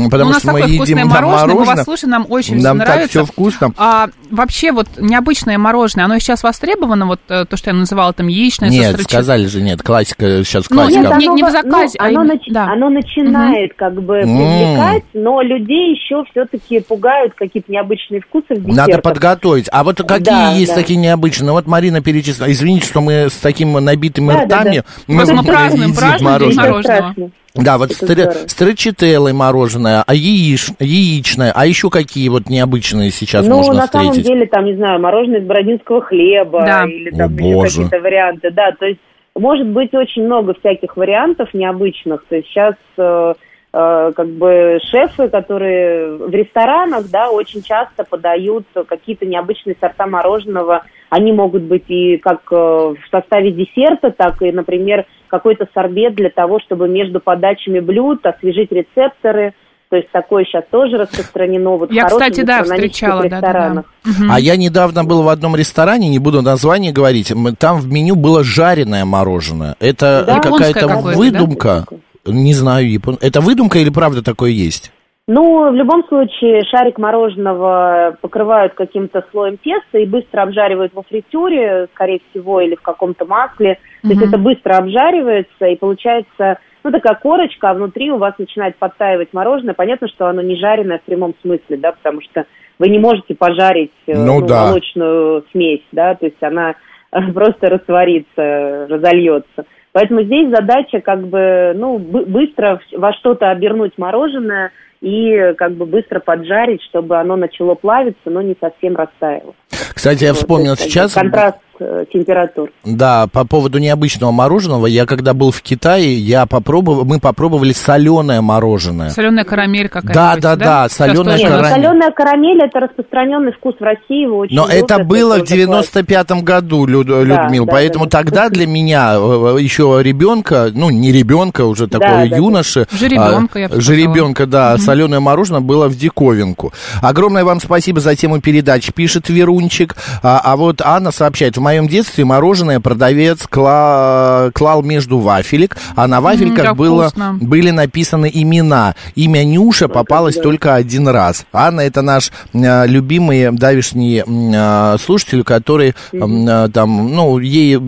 потому 0.09 0.31
ну, 0.31 0.39
что 0.39 0.51
мы 0.51 0.61
едим 0.61 0.77
вкусное 0.77 1.03
там 1.03 1.09
мороженое, 1.09 1.45
мы 1.45 1.53
мороженое. 1.53 1.75
вас 1.75 1.85
слушаем, 1.85 2.09
нам 2.11 2.25
очень 2.27 2.59
Нам 2.61 2.79
так 2.79 2.87
нравится. 2.87 3.09
все 3.23 3.25
вкусно. 3.31 3.69
А 3.77 4.07
вообще 4.33 4.71
вот 4.71 4.87
необычное 4.97 5.57
мороженое, 5.57 6.05
оно 6.05 6.19
сейчас 6.19 6.43
востребовано, 6.43 7.05
вот 7.05 7.19
э, 7.29 7.45
то, 7.45 7.55
что 7.57 7.69
я 7.69 7.75
называла 7.75 8.11
там 8.13 8.27
яичное 8.27 8.69
Нет, 8.69 8.95
строчи- 8.95 9.03
сказали 9.03 9.45
же, 9.45 9.61
нет, 9.61 9.81
классика, 9.81 10.43
сейчас 10.43 10.69
Ну, 10.69 10.75
классика. 10.77 10.99
нет, 11.01 11.17
не- 11.17 11.27
не 11.27 11.43
в 11.43 11.51
заказе, 11.51 11.97
а 11.99 12.05
оно, 12.07 12.23
именно- 12.23 12.33
нач- 12.33 12.51
да. 12.51 12.65
оно 12.71 12.89
начинает 12.89 13.73
как 13.75 13.93
бы 13.93 14.19
привлекать, 14.21 15.03
но 15.13 15.41
людей 15.41 15.93
еще 15.95 16.23
все-таки 16.31 16.79
пугают 16.79 17.33
какие-то 17.35 17.71
необычные 17.71 18.21
вкусы 18.21 18.55
в 18.55 18.67
Надо 18.67 18.91
десертах. 18.91 19.01
подготовить. 19.03 19.69
А 19.71 19.83
вот 19.83 19.97
какие 19.97 20.19
Да, 20.25 20.51
есть 20.53 20.71
да. 20.71 20.81
такие 20.81 20.97
необычные? 20.99 21.51
Вот 21.51 21.67
Марина 21.67 22.01
перечислила. 22.01 22.51
Извините, 22.51 22.87
что 22.87 23.01
мы 23.01 23.29
с 23.29 23.33
такими 23.35 23.79
набитыми 23.79 24.33
Да, 24.33 24.45
да, 24.45 24.59
ртами. 24.61 24.77
да. 24.77 24.83
Мы 25.07 25.15
Просто 25.17 25.35
мы 25.35 25.41
будем 25.41 25.53
празднуем, 25.53 25.93
празднуем 25.95 26.39
День 26.49 26.57
мороженое. 26.59 27.15
Да, 27.55 27.77
вот 27.77 27.91
стр- 27.91 28.47
строчителлы 28.47 29.33
мороженое, 29.33 30.03
а 30.05 30.13
яич, 30.15 30.67
яичное, 30.79 31.51
а 31.53 31.65
еще 31.67 31.89
какие 31.89 32.27
вот 32.29 32.49
необычные 32.49 33.11
сейчас 33.11 33.45
ну, 33.45 33.57
можно 33.57 33.73
на 33.73 33.87
самом 33.87 34.07
встретить? 34.07 34.27
деле, 34.27 34.45
там, 34.47 34.65
не 34.65 34.75
знаю, 34.75 34.99
мороженое 34.99 35.39
из 35.39 35.45
бородинского 35.45 36.01
хлеба 36.01 36.63
Да. 36.65 36.85
или 36.85 37.09
О, 37.11 37.17
там 37.17 37.35
еще 37.35 37.53
боже. 37.53 37.69
какие-то 37.83 37.99
варианты. 37.99 38.51
Да, 38.51 38.71
то 38.71 38.85
есть 38.85 38.99
может 39.35 39.67
быть 39.67 39.93
очень 39.93 40.23
много 40.25 40.55
всяких 40.59 40.97
вариантов 40.97 41.49
необычных. 41.53 42.25
То 42.27 42.35
есть 42.37 42.47
сейчас 42.47 42.75
э, 42.97 43.33
как 43.73 44.27
бы 44.27 44.79
шефы, 44.91 45.29
которые 45.29 46.15
в 46.17 46.29
ресторанах, 46.29 47.09
да, 47.09 47.31
очень 47.31 47.63
часто 47.63 48.03
подают 48.03 48.65
какие-то 48.87 49.25
необычные 49.25 49.75
сорта 49.79 50.05
мороженого. 50.05 50.83
Они 51.09 51.31
могут 51.31 51.63
быть 51.63 51.85
и 51.89 52.17
как 52.17 52.41
э, 52.51 52.55
в 52.55 52.97
составе 53.09 53.51
десерта, 53.51 54.11
так 54.11 54.41
и, 54.43 54.51
например, 54.51 55.05
какой-то 55.27 55.67
сорбет 55.73 56.13
для 56.13 56.29
того, 56.29 56.59
чтобы 56.59 56.87
между 56.87 57.19
подачами 57.19 57.79
блюд 57.79 58.23
освежить 58.25 58.71
рецепторы. 58.71 59.53
То 59.89 59.97
есть 59.97 60.09
такое 60.11 60.43
сейчас 60.45 60.63
тоже 60.71 60.97
распространено 60.97 61.71
вот 61.77 61.89
в 61.89 61.93
Я, 61.93 62.05
кстати, 62.05 62.41
да, 62.41 62.63
встречала, 62.63 63.23
да, 63.23 63.29
да, 63.29 63.41
да. 63.41 63.47
ресторанах. 63.47 63.85
Мгм. 64.05 64.31
А 64.31 64.39
я 64.39 64.55
недавно 64.55 65.03
был 65.03 65.21
в 65.23 65.29
одном 65.29 65.55
ресторане, 65.55 66.09
не 66.09 66.19
буду 66.19 66.41
название 66.43 66.91
говорить, 66.91 67.31
там 67.59 67.79
в 67.79 67.87
меню 67.91 68.15
было 68.15 68.43
жареное 68.43 69.05
мороженое. 69.05 69.75
Это 69.79 70.23
Да. 70.25 70.39
какая-то 70.39 70.87
выдумка? 70.97 71.85
Не 72.25 72.53
знаю, 72.53 72.89
япон- 72.89 73.17
это 73.21 73.41
выдумка 73.41 73.79
или 73.79 73.89
правда 73.89 74.23
такое 74.23 74.51
есть? 74.51 74.91
Ну, 75.25 75.71
в 75.71 75.73
любом 75.73 76.05
случае, 76.09 76.63
шарик 76.65 76.97
мороженого 76.97 78.17
покрывают 78.19 78.73
каким-то 78.73 79.23
слоем 79.31 79.57
теста 79.57 79.99
и 79.99 80.05
быстро 80.05 80.41
обжаривают 80.41 80.93
во 80.93 81.03
фритюре, 81.03 81.87
скорее 81.93 82.19
всего, 82.29 82.59
или 82.59 82.75
в 82.75 82.81
каком-то 82.81 83.23
масле. 83.25 83.77
То 84.01 84.09
есть 84.09 84.21
это 84.21 84.37
быстро 84.37 84.75
обжаривается, 84.75 85.65
и 85.65 85.77
получается, 85.77 86.57
ну, 86.83 86.91
такая 86.91 87.15
корочка, 87.15 87.69
а 87.69 87.73
внутри 87.73 88.11
у 88.11 88.17
вас 88.17 88.33
начинает 88.37 88.75
подтаивать 88.75 89.29
мороженое. 89.31 89.73
Понятно, 89.73 90.09
что 90.09 90.27
оно 90.27 90.41
не 90.41 90.57
жареное 90.57 90.97
в 90.99 91.03
прямом 91.03 91.35
смысле, 91.41 91.77
да, 91.77 91.93
потому 91.93 92.21
что 92.21 92.45
вы 92.79 92.89
не 92.89 92.99
можете 92.99 93.33
пожарить 93.33 93.93
э, 94.07 94.13
Ну 94.17 94.41
ну, 94.41 94.45
да. 94.45 94.65
молочную 94.67 95.45
смесь, 95.53 95.83
да, 95.93 96.15
то 96.15 96.25
есть 96.25 96.41
она 96.43 96.75
э, 97.13 97.21
просто 97.33 97.69
растворится, 97.69 98.87
разольется. 98.89 99.65
Поэтому 99.93 100.23
здесь 100.23 100.49
задача 100.49 100.99
как 101.01 101.27
бы, 101.27 101.73
ну, 101.75 101.99
бы- 101.99 102.25
быстро 102.25 102.81
во 102.93 103.13
что-то 103.13 103.51
обернуть 103.51 103.93
мороженое 103.97 104.71
и 105.03 105.53
как 105.57 105.73
бы 105.73 105.85
быстро 105.85 106.19
поджарить, 106.21 106.81
чтобы 106.89 107.19
оно 107.19 107.35
начало 107.35 107.75
плавиться, 107.75 108.29
но 108.29 108.41
не 108.41 108.55
совсем 108.59 108.95
растаяло. 108.95 109.53
Кстати, 109.93 110.23
я 110.23 110.31
Вот, 110.31 110.39
вспомнил 110.39 110.71
есть, 110.71 110.83
сейчас... 110.83 111.13
Контраст 111.13 111.57
э, 111.79 112.05
температур. 112.11 112.71
Да, 112.85 113.27
по 113.31 113.45
поводу 113.45 113.79
необычного 113.79 114.31
мороженого, 114.31 114.85
я 114.87 115.05
когда 115.05 115.33
был 115.33 115.51
в 115.51 115.61
Китае, 115.61 116.13
я 116.15 116.45
попробовал, 116.45 117.05
мы 117.05 117.19
попробовали 117.19 117.73
соленое 117.73 118.41
мороженое. 118.41 119.09
Соленая 119.09 119.43
карамель 119.43 119.89
какая-то. 119.89 120.13
Да, 120.13 120.35
да, 120.37 120.55
да, 120.55 120.89
соленая 120.89 121.37
Нет, 121.37 121.49
ну, 121.49 121.57
карамель. 121.57 121.73
соленая 121.83 122.11
карамель 122.11 122.61
это 122.63 122.79
распространенный 122.79 123.51
вкус 123.53 123.75
в 123.79 123.83
России, 123.83 124.23
его 124.23 124.37
очень 124.39 124.55
Но 124.55 124.67
любят, 124.67 124.83
это 124.91 125.03
было 125.03 125.35
в 125.35 125.39
тоже 125.47 125.65
классно. 125.65 125.99
95-м 125.99 126.43
году, 126.43 126.85
Люд- 126.85 127.07
Людмил, 127.07 127.65
да, 127.65 127.71
поэтому 127.71 128.05
да. 128.05 128.11
тогда 128.11 128.49
для 128.49 128.67
меня 128.67 129.15
э, 129.15 129.57
еще 129.59 129.99
ребенка, 130.01 130.69
ну 130.73 130.89
не 130.89 131.11
ребенка, 131.11 131.65
уже 131.65 131.87
такого 131.87 132.23
да, 132.23 132.27
да. 132.27 132.35
юноши, 132.37 132.85
Жеребенка, 132.91 133.59
а, 133.59 133.61
я 133.61 133.69
жеребенка, 133.81 134.45
да, 134.45 134.77
соленое 134.93 135.19
мороженое 135.19 135.59
было 135.61 135.87
в 135.87 135.95
диковинку. 135.97 136.71
Огромное 137.01 137.43
вам 137.43 137.59
спасибо 137.59 137.99
за 137.99 138.15
тему 138.15 138.39
передач, 138.41 138.91
пишет 138.93 139.27
Верунчик. 139.27 139.95
А, 140.21 140.39
а 140.43 140.55
вот 140.55 140.81
Анна 140.83 141.11
сообщает, 141.11 141.57
в 141.57 141.61
моем 141.61 141.87
детстве 141.87 142.25
мороженое 142.25 142.79
продавец 142.79 143.39
кла- 143.49 144.51
клал 144.51 144.83
между 144.83 145.17
вафелек, 145.17 145.77
а 145.95 146.05
на 146.07 146.21
вафельках 146.21 146.65
как 146.65 146.75
было, 146.75 147.07
вкусно. 147.09 147.39
были 147.41 147.71
написаны 147.71 148.29
имена. 148.31 148.93
Имя 149.15 149.43
Нюша 149.43 149.87
попалось 149.87 150.35
только 150.35 150.75
один 150.75 151.07
раз. 151.07 151.45
Анна 151.51 151.81
это 151.81 152.03
наш 152.03 152.31
э, 152.53 152.85
любимый 152.85 153.51
давишний 153.51 154.23
э, 154.23 154.97
слушатель, 155.03 155.43
который 155.43 155.95
э, 156.11 156.69
там, 156.71 157.15
ну, 157.15 157.39
ей 157.39 157.79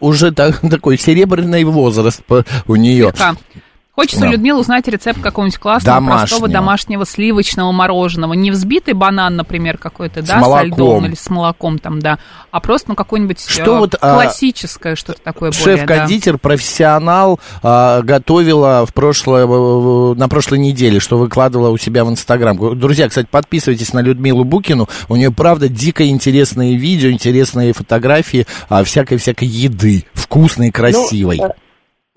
уже 0.00 0.32
так- 0.32 0.60
такой 0.70 0.96
серебряный 0.96 1.64
возраст 1.64 2.24
по- 2.24 2.46
у 2.66 2.76
нее. 2.76 3.10
Слегка. 3.14 3.34
Хочется, 3.98 4.20
Да. 4.20 4.28
Людмила, 4.28 4.60
узнать 4.60 4.86
рецепт 4.86 5.20
какого-нибудь 5.20 5.58
классного, 5.58 5.96
Домашнего. 5.96 6.18
простого 6.20 6.48
домашнего 6.48 7.04
сливочного 7.04 7.72
мороженого. 7.72 8.32
Не 8.34 8.52
взбитый 8.52 8.94
банан, 8.94 9.34
например, 9.34 9.76
какой-то, 9.76 10.22
да, 10.22 10.38
молоком. 10.38 10.60
со 10.60 10.66
льдом 10.66 11.06
или 11.06 11.14
с 11.16 11.28
молоком 11.28 11.80
там, 11.80 11.98
да, 11.98 12.20
а 12.52 12.60
просто, 12.60 12.90
ну, 12.90 12.94
какое-нибудь 12.94 13.44
Что 13.44 13.74
э, 13.74 13.78
вот, 13.80 13.96
а, 14.00 14.14
классическое, 14.14 14.94
что-то 14.94 15.20
такое 15.20 15.50
более, 15.50 15.84
да. 15.84 15.94
Шеф-кондитер, 15.94 16.38
профессионал, 16.38 17.40
а, 17.64 18.02
готовила 18.02 18.86
в 18.86 18.94
прошлое, 18.94 19.48
на 20.14 20.28
прошлой 20.28 20.60
неделе, 20.60 21.00
что 21.00 21.18
выкладывала 21.18 21.70
у 21.70 21.76
себя 21.76 22.04
в 22.04 22.08
Инстаграм. 22.08 22.56
Друзья, 22.78 23.08
кстати, 23.08 23.26
подписывайтесь 23.28 23.92
на 23.92 24.00
Людмилу 24.00 24.44
Букину. 24.44 24.88
У 25.08 25.16
нее, 25.16 25.32
правда, 25.32 25.68
дико 25.68 26.06
интересные 26.06 26.76
видео, 26.76 27.10
интересные 27.10 27.72
фотографии 27.72 28.46
а, 28.68 28.84
всякой-всякой 28.84 29.48
еды. 29.48 30.04
Вкусной, 30.14 30.70
красивой. 30.70 31.38
Ну, 31.38 31.46
э, 31.46 31.52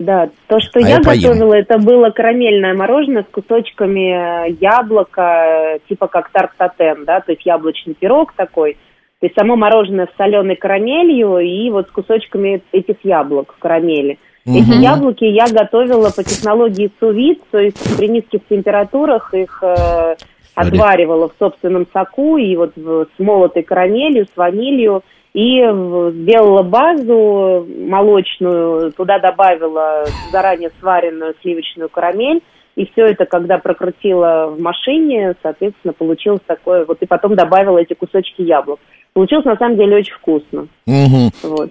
Да, 0.04 0.30
то, 0.48 0.58
что 0.60 0.80
А 0.80 0.82
я, 0.82 0.88
я 0.96 1.00
поем. 1.00 1.22
готовила, 1.22 1.54
это 1.54 1.78
было 1.78 2.10
карамельное 2.10 2.74
мороженое 2.74 3.22
с 3.22 3.32
кусочками 3.32 4.48
э, 4.48 4.56
яблока, 4.60 5.76
э, 5.76 5.78
типа 5.88 6.08
как 6.08 6.30
тартатен, 6.30 7.04
да, 7.04 7.20
то 7.20 7.32
есть 7.32 7.46
яблочный 7.46 7.94
пирог 7.94 8.32
такой. 8.32 8.74
То 9.20 9.26
есть 9.26 9.36
само 9.38 9.54
мороженое 9.54 10.08
с 10.12 10.16
соленой 10.16 10.56
карамелью 10.56 11.38
и 11.38 11.70
вот 11.70 11.86
с 11.88 11.90
кусочками 11.92 12.62
этих 12.72 12.96
яблок 13.04 13.54
в 13.56 13.60
карамели. 13.60 14.18
Эти 14.44 14.72
яблоки 14.82 15.24
я 15.24 15.46
готовила 15.46 16.10
по 16.10 16.24
технологии 16.24 16.90
сувид, 16.98 17.40
то 17.52 17.58
есть 17.58 17.96
при 17.96 18.08
низких 18.08 18.40
температурах 18.50 19.32
их 19.34 19.62
э, 19.62 20.16
отваривала 20.56 21.28
в 21.28 21.34
собственном 21.38 21.86
соку 21.92 22.38
и 22.38 22.56
вот 22.56 22.72
в- 22.74 23.06
с 23.16 23.18
молотой 23.20 23.62
карамелью, 23.62 24.26
с 24.26 24.36
ванилью 24.36 25.04
и 25.34 25.60
сделала 25.60 26.62
базу 26.62 27.66
молочную, 27.88 28.92
туда 28.92 29.18
добавила 29.18 30.04
заранее 30.30 30.70
сваренную 30.80 31.34
сливочную 31.40 31.88
карамель, 31.88 32.42
и 32.74 32.86
все 32.86 33.06
это, 33.06 33.26
когда 33.26 33.58
прокрутила 33.58 34.46
в 34.46 34.60
машине, 34.60 35.34
соответственно, 35.42 35.92
получилось 35.92 36.40
такое, 36.46 36.84
вот 36.84 36.98
и 37.02 37.06
потом 37.06 37.34
добавила 37.34 37.78
эти 37.78 37.94
кусочки 37.94 38.42
яблок. 38.42 38.80
Получилось 39.12 39.44
на 39.44 39.56
самом 39.56 39.76
деле 39.76 39.96
очень 39.96 40.14
вкусно. 40.14 40.68
Мгм. 40.86 41.30
Вот. 41.42 41.70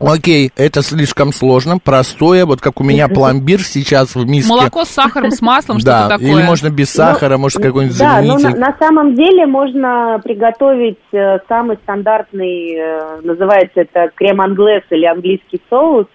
Окей, 0.00 0.50
это 0.56 0.80
слишком 0.82 1.30
сложно, 1.32 1.78
простое, 1.78 2.46
вот 2.46 2.62
как 2.62 2.80
у 2.80 2.84
меня 2.84 3.06
пломбир 3.06 3.60
сейчас 3.60 4.14
в 4.14 4.26
миске. 4.26 4.48
Молоко 4.50 4.84
с 4.84 4.88
сахаром, 4.88 5.30
с 5.30 5.42
маслом, 5.42 5.78
Да, 5.78 6.06
что-то 6.06 6.18
такое. 6.18 6.38
или 6.38 6.42
можно 6.46 6.70
без 6.70 6.90
сахара, 6.90 7.36
может 7.36 7.62
какой-нибудь 7.62 7.98
Да, 7.98 8.22
но 8.22 8.38
заменитель. 8.38 8.60
на, 8.60 8.66
на 8.68 8.76
самом 8.78 9.14
деле 9.14 9.46
можно 9.46 10.18
приготовить 10.24 10.98
э, 11.12 11.38
самый 11.48 11.76
стандартный, 11.82 12.74
э, 12.76 13.20
называется 13.22 13.82
это 13.82 14.10
крем 14.14 14.40
англес 14.40 14.82
или 14.88 15.04
английский 15.04 15.60
соус. 15.68 16.06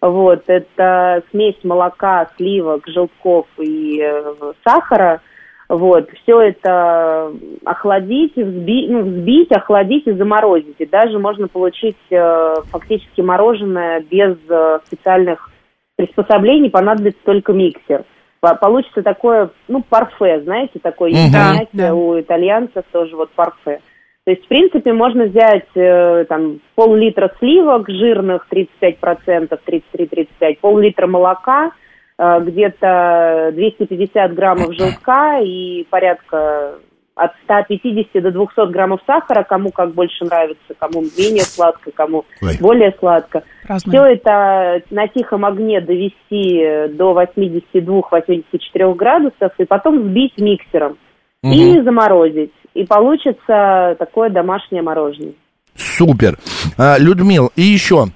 Вот, 0.00 0.42
это 0.48 1.22
смесь 1.30 1.56
молока, 1.62 2.28
сливок, 2.36 2.86
желтков 2.88 3.46
и 3.60 4.00
э, 4.02 4.34
сахара. 4.64 5.20
Вот, 5.68 6.08
все 6.22 6.40
это 6.40 7.30
охладить, 7.64 8.34
взбить, 8.36 8.90
ну, 8.90 9.02
взбить, 9.02 9.52
охладить 9.52 10.06
и 10.06 10.12
заморозить. 10.12 10.76
И 10.78 10.86
даже 10.86 11.18
можно 11.18 11.46
получить 11.46 11.98
э, 12.10 12.54
фактически 12.70 13.20
мороженое 13.20 14.00
без 14.00 14.38
э, 14.48 14.78
специальных 14.86 15.50
приспособлений, 15.96 16.70
понадобится 16.70 17.20
только 17.22 17.52
миксер. 17.52 18.04
По- 18.40 18.54
Получится 18.54 19.02
такое, 19.02 19.50
ну, 19.66 19.82
парфе, 19.86 20.40
знаете, 20.40 20.78
такое 20.80 21.10
есть. 21.10 21.32
Да, 21.32 21.50
понятие 21.50 21.68
да. 21.88 21.94
у 21.94 22.18
итальянцев 22.18 22.84
тоже 22.90 23.14
вот 23.14 23.30
парфе. 23.32 23.80
То 24.24 24.30
есть, 24.30 24.44
в 24.46 24.48
принципе, 24.48 24.94
можно 24.94 25.24
взять 25.24 25.68
э, 25.74 26.24
там 26.30 26.60
пол-литра 26.76 27.30
сливок 27.38 27.90
жирных 27.90 28.46
35%, 28.50 29.58
33-35, 29.66 30.58
пол-литра 30.62 31.06
молока, 31.06 31.66
э, 31.66 31.70
где-то 32.18 33.52
250 33.54 34.34
граммов 34.34 34.74
желтка 34.74 35.38
и 35.40 35.86
порядка 35.88 36.78
от 37.18 37.32
150 37.44 38.22
до 38.22 38.30
200 38.30 38.70
граммов 38.70 39.00
сахара, 39.06 39.42
кому 39.42 39.70
как 39.70 39.92
больше 39.92 40.24
нравится, 40.24 40.74
кому 40.78 41.02
менее 41.02 41.42
сладко, 41.42 41.90
кому 41.90 42.24
Ой. 42.40 42.56
более 42.60 42.94
сладко. 42.98 43.42
Разное. 43.66 43.92
Все 43.92 44.04
это 44.14 44.82
на 44.90 45.08
тихом 45.08 45.44
огне 45.44 45.80
довести 45.80 46.94
до 46.94 47.20
82-84 47.20 48.94
градусов 48.94 49.52
и 49.58 49.64
потом 49.64 50.00
взбить 50.00 50.38
миксером 50.38 50.96
и 51.42 51.80
заморозить. 51.82 52.52
И 52.74 52.84
получится 52.84 53.96
такое 53.98 54.30
домашнее 54.30 54.82
мороженое. 54.82 55.32
Супер. 55.74 56.36
А, 56.76 56.98
Людмил, 56.98 57.50
и 57.56 57.62
еще. 57.62 58.06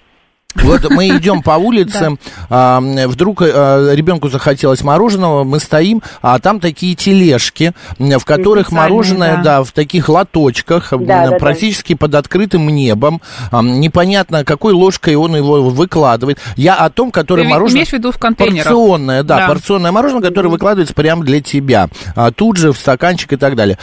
Вот 0.55 0.89
мы 0.91 1.09
идем 1.09 1.43
по 1.43 1.53
улице, 1.59 2.17
а, 2.51 2.81
вдруг 2.81 3.43
а, 3.43 3.93
ребенку 3.95 4.29
захотелось 4.29 4.83
мороженого, 4.83 5.45
мы 5.45 5.61
стоим, 5.61 6.03
а 6.21 6.39
там 6.39 6.61
такие 6.61 6.95
тележки, 6.95 7.73
в 7.99 8.25
которых 8.25 8.73
мороженое, 8.73 9.37
да. 9.37 9.43
да, 9.43 9.65
в 9.65 9.73
таких 9.73 10.09
лоточках, 10.09 10.93
да, 10.99 11.31
да. 11.31 11.37
практически 11.37 11.95
под 11.95 12.15
открытым 12.15 12.69
небом. 12.69 13.21
А, 13.51 13.63
Непонятно, 13.63 14.45
какой 14.45 14.73
ложкой 14.73 15.17
он 15.17 15.37
его 15.37 15.63
выкладывает. 15.63 16.39
Я 16.57 16.77
о 16.77 16.91
том, 16.91 17.11
которое 17.11 17.45
Ты 17.45 17.49
мороженое... 17.49 17.79
имеешь 17.79 17.91
в 17.91 17.93
виду 17.95 18.13
в 18.13 18.19
контейнерах? 18.19 18.65
Порционное, 18.65 19.23
да, 19.23 19.39
Да. 19.39 19.49
порционное 19.49 19.93
мороженое, 19.93 20.29
которое 20.29 20.49
выкладывается 20.49 20.95
прямо 20.95 21.25
для 21.25 21.41
тебя. 21.41 21.89
А, 22.15 22.31
тут 22.31 22.57
же 22.57 22.73
в 22.73 22.79
стаканчик 22.79 23.33
и 23.33 23.37
так 23.37 23.57
далее. 23.57 23.79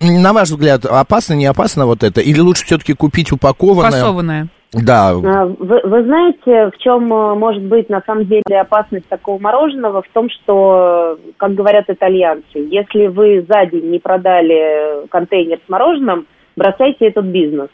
На 0.00 0.32
ваш 0.32 0.50
взгляд, 0.50 0.84
опасно, 0.84 1.34
не 1.34 1.46
опасно 1.46 1.86
вот 1.86 2.02
это? 2.02 2.20
Или 2.20 2.40
лучше 2.40 2.64
все-таки 2.64 2.92
купить 2.92 3.30
упакованное? 3.30 3.92
Фасованное. 3.92 4.48
Да, 4.72 5.10
А, 5.10 5.44
Вы, 5.46 5.80
вы 5.84 6.04
знаете, 6.04 6.70
в 6.74 6.78
чем 6.78 7.12
э, 7.12 7.34
может 7.34 7.62
быть 7.62 7.90
на 7.90 8.00
самом 8.06 8.24
деле 8.24 8.42
опасность 8.60 9.06
такого 9.08 9.38
мороженого? 9.38 10.00
В 10.02 10.08
том, 10.14 10.30
что, 10.30 11.18
э, 11.18 11.32
как 11.36 11.54
говорят 11.54 11.84
итальянцы, 11.88 12.44
если 12.54 13.08
вы 13.08 13.44
за 13.46 13.66
день 13.66 13.90
не 13.90 13.98
продали 13.98 15.06
контейнер 15.08 15.58
с 15.64 15.68
мороженым, 15.68 16.26
бросайте 16.56 17.06
этот 17.08 17.26
бизнес. 17.26 17.68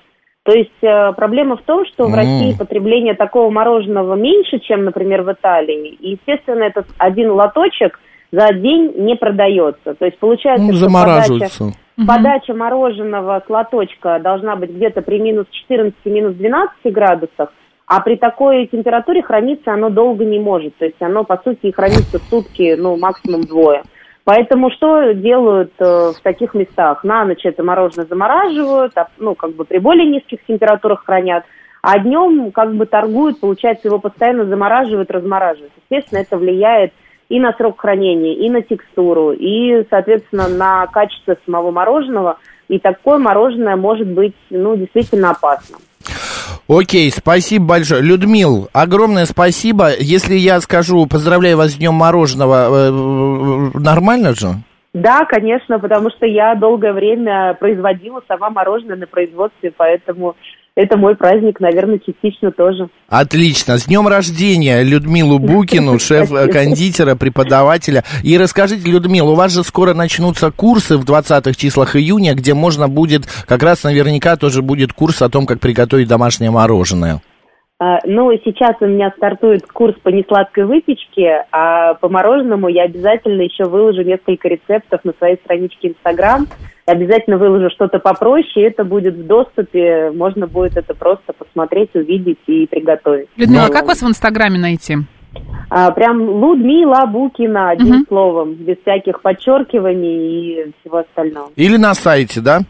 То 0.44 0.52
есть 0.52 0.70
э, 0.82 1.12
проблема 1.12 1.56
в 1.56 1.62
том, 1.62 1.84
что 1.86 2.06
в 2.06 2.08
М. 2.08 2.14
России 2.16 2.56
потребление 2.58 3.14
такого 3.14 3.50
мороженого 3.50 4.14
меньше, 4.14 4.58
чем, 4.58 4.84
например, 4.84 5.22
в 5.22 5.32
Италии. 5.32 5.90
И, 6.00 6.12
естественно, 6.12 6.64
этот 6.64 6.86
один 6.98 7.30
лоточек 7.30 8.00
за 8.32 8.52
день 8.54 8.92
не 8.96 9.14
продается. 9.14 9.94
То 9.94 10.04
есть 10.04 10.18
получается, 10.18 10.66
ну, 10.66 10.72
что 10.72 10.88
подача- 11.38 11.44
замораживаются. 11.98 12.06
Подача 12.06 12.54
мороженого 12.54 13.42
с 13.46 13.50
лоточка 13.50 14.18
должна 14.20 14.56
быть 14.56 14.70
где-то 14.70 15.02
при 15.02 15.18
минус 15.18 15.46
14, 15.50 15.94
минус 16.04 16.34
12 16.34 16.92
градусах, 16.92 17.52
а 17.86 18.00
при 18.00 18.16
такой 18.16 18.66
температуре 18.66 19.22
храниться 19.22 19.72
оно 19.72 19.90
долго 19.90 20.24
не 20.24 20.38
может. 20.38 20.76
То 20.76 20.84
есть 20.84 21.00
оно, 21.00 21.24
по 21.24 21.38
сути, 21.38 21.70
хранится 21.70 22.18
сутки, 22.30 22.76
ну, 22.78 22.96
максимум 22.96 23.42
двое. 23.42 23.82
Поэтому 24.24 24.70
что 24.70 25.12
делают 25.12 25.72
э, 25.78 25.84
в 25.84 26.20
таких 26.22 26.52
местах? 26.52 27.02
На 27.02 27.24
ночь 27.24 27.46
это 27.46 27.64
мороженое 27.64 28.06
замораживают, 28.06 28.92
а, 28.98 29.08
ну, 29.16 29.34
как 29.34 29.54
бы 29.54 29.64
при 29.64 29.78
более 29.78 30.06
низких 30.06 30.44
температурах 30.46 31.04
хранят, 31.06 31.44
а 31.80 31.98
днем 31.98 32.52
как 32.52 32.74
бы 32.74 32.84
торгуют, 32.84 33.40
получается, 33.40 33.88
его 33.88 33.98
постоянно 33.98 34.44
замораживают, 34.44 35.10
размораживают. 35.10 35.72
Естественно, 35.88 36.20
это 36.20 36.36
влияет 36.36 36.92
и 37.28 37.38
на 37.40 37.52
срок 37.52 37.80
хранения, 37.80 38.34
и 38.34 38.48
на 38.48 38.62
текстуру, 38.62 39.32
и, 39.32 39.84
соответственно, 39.90 40.48
на 40.48 40.86
качество 40.86 41.36
самого 41.44 41.70
мороженого. 41.70 42.38
И 42.68 42.78
такое 42.78 43.18
мороженое 43.18 43.76
может 43.76 44.06
быть, 44.06 44.34
ну, 44.50 44.76
действительно 44.76 45.30
опасным. 45.30 45.80
Окей, 46.68 47.10
спасибо 47.10 47.66
большое. 47.66 48.02
Людмил, 48.02 48.68
огромное 48.72 49.24
спасибо. 49.24 49.88
Если 49.98 50.34
я 50.34 50.60
скажу, 50.60 51.06
поздравляю 51.06 51.56
вас 51.56 51.72
с 51.72 51.76
Днем 51.76 51.94
Мороженого, 51.94 52.68
э, 52.68 53.78
нормально 53.78 54.34
же? 54.34 54.48
Да, 54.92 55.24
конечно, 55.26 55.78
потому 55.78 56.10
что 56.10 56.26
я 56.26 56.54
долгое 56.54 56.92
время 56.92 57.54
производила 57.54 58.22
сама 58.26 58.50
мороженое 58.50 58.96
на 58.96 59.06
производстве, 59.06 59.72
поэтому 59.74 60.36
это 60.78 60.96
мой 60.96 61.16
праздник, 61.16 61.58
наверное, 61.58 61.98
частично 61.98 62.52
тоже. 62.52 62.88
Отлично. 63.08 63.78
С 63.78 63.86
днем 63.86 64.06
рождения 64.06 64.84
Людмилу 64.84 65.40
Букину, 65.40 65.98
шеф-кондитера, 65.98 67.16
преподавателя. 67.16 68.04
И 68.22 68.38
расскажите, 68.38 68.88
Людмила, 68.88 69.30
у 69.30 69.34
вас 69.34 69.52
же 69.52 69.64
скоро 69.64 69.92
начнутся 69.92 70.52
курсы 70.52 70.96
в 70.96 71.04
20-х 71.04 71.54
числах 71.54 71.96
июня, 71.96 72.34
где 72.34 72.54
можно 72.54 72.88
будет, 72.88 73.26
как 73.46 73.64
раз 73.64 73.82
наверняка 73.82 74.36
тоже 74.36 74.62
будет 74.62 74.92
курс 74.92 75.20
о 75.20 75.28
том, 75.28 75.46
как 75.46 75.58
приготовить 75.58 76.06
домашнее 76.06 76.52
мороженое. 76.52 77.22
А, 77.80 78.00
Ну, 78.04 78.32
сейчас 78.44 78.74
у 78.80 78.86
меня 78.86 79.12
стартует 79.16 79.64
курс 79.66 79.94
по 80.02 80.08
несладкой 80.08 80.64
выпечке, 80.64 81.44
а 81.52 81.94
по 81.94 82.08
мороженому 82.08 82.66
я 82.68 82.82
обязательно 82.84 83.42
еще 83.42 83.64
выложу 83.64 84.02
несколько 84.02 84.48
рецептов 84.48 85.04
на 85.04 85.12
своей 85.18 85.36
страничке 85.44 85.88
Инстаграм. 85.90 86.48
Обязательно 86.86 87.38
выложу 87.38 87.70
что-то 87.70 87.98
попроще, 88.00 88.66
это 88.66 88.82
будет 88.82 89.14
в 89.14 89.26
доступе, 89.26 90.10
можно 90.12 90.46
будет 90.48 90.76
это 90.76 90.94
просто 90.94 91.32
посмотреть, 91.34 91.90
увидеть 91.94 92.38
и 92.46 92.66
приготовить. 92.66 93.28
Людмила, 93.36 93.66
Ну, 93.66 93.72
как 93.72 93.86
вас 93.86 94.02
в 94.02 94.08
Инстаграме 94.08 94.58
найти? 94.58 94.96
а, 95.70 95.92
Прям 95.92 96.18
Людмила 96.18 97.06
Букина, 97.06 97.70
одним 97.70 97.94
Мгм. 97.96 98.04
словом, 98.08 98.54
без 98.54 98.78
всяких 98.78 99.20
подчеркиваний 99.20 100.62
и 100.64 100.72
всего 100.80 100.98
остального. 100.98 101.50
Или 101.54 101.76
на 101.76 101.94
сайте, 101.94 102.40
да? 102.40 102.60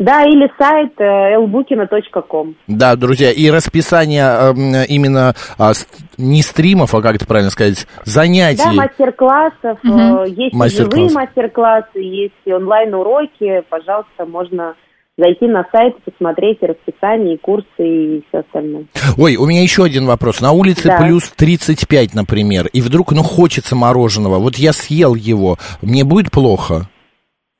Да, 0.00 0.22
или 0.24 0.50
сайт 0.58 0.94
э, 0.98 1.36
lbukina.com. 1.36 2.54
Да, 2.66 2.96
друзья, 2.96 3.30
и 3.30 3.50
расписание 3.50 4.24
эм, 4.24 4.84
именно 4.88 5.34
а, 5.58 5.72
не 6.16 6.40
стримов, 6.40 6.94
а 6.94 7.02
как 7.02 7.16
это 7.16 7.26
правильно 7.26 7.50
сказать, 7.50 7.86
занятий. 8.06 8.62
Да, 8.64 8.72
мастер-классов, 8.72 9.78
э, 9.84 10.24
есть 10.28 10.54
и 10.54 10.56
Мастер-класс. 10.56 10.94
живые 10.94 11.10
мастер-классы, 11.12 11.98
есть 11.98 12.32
и 12.46 12.52
онлайн-уроки. 12.52 13.62
Пожалуйста, 13.68 14.24
можно 14.26 14.74
зайти 15.18 15.46
на 15.46 15.66
сайт, 15.70 15.94
посмотреть 16.02 16.56
и 16.62 16.66
расписание, 16.66 17.34
и 17.34 17.38
курсы, 17.38 17.66
и 17.78 18.24
все 18.28 18.38
остальное. 18.38 18.86
Ой, 19.18 19.36
у 19.36 19.44
меня 19.44 19.60
еще 19.62 19.84
один 19.84 20.06
вопрос. 20.06 20.40
На 20.40 20.52
улице 20.52 20.88
Да. 20.88 20.96
плюс 21.02 21.30
35, 21.36 22.14
например, 22.14 22.68
и 22.72 22.80
вдруг, 22.80 23.12
ну, 23.12 23.22
хочется 23.22 23.76
мороженого. 23.76 24.38
Вот 24.38 24.56
я 24.56 24.72
съел 24.72 25.14
его, 25.14 25.58
мне 25.82 26.04
будет 26.04 26.30
плохо? 26.30 26.88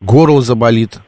Горло 0.01 0.41
заболит. 0.41 1.01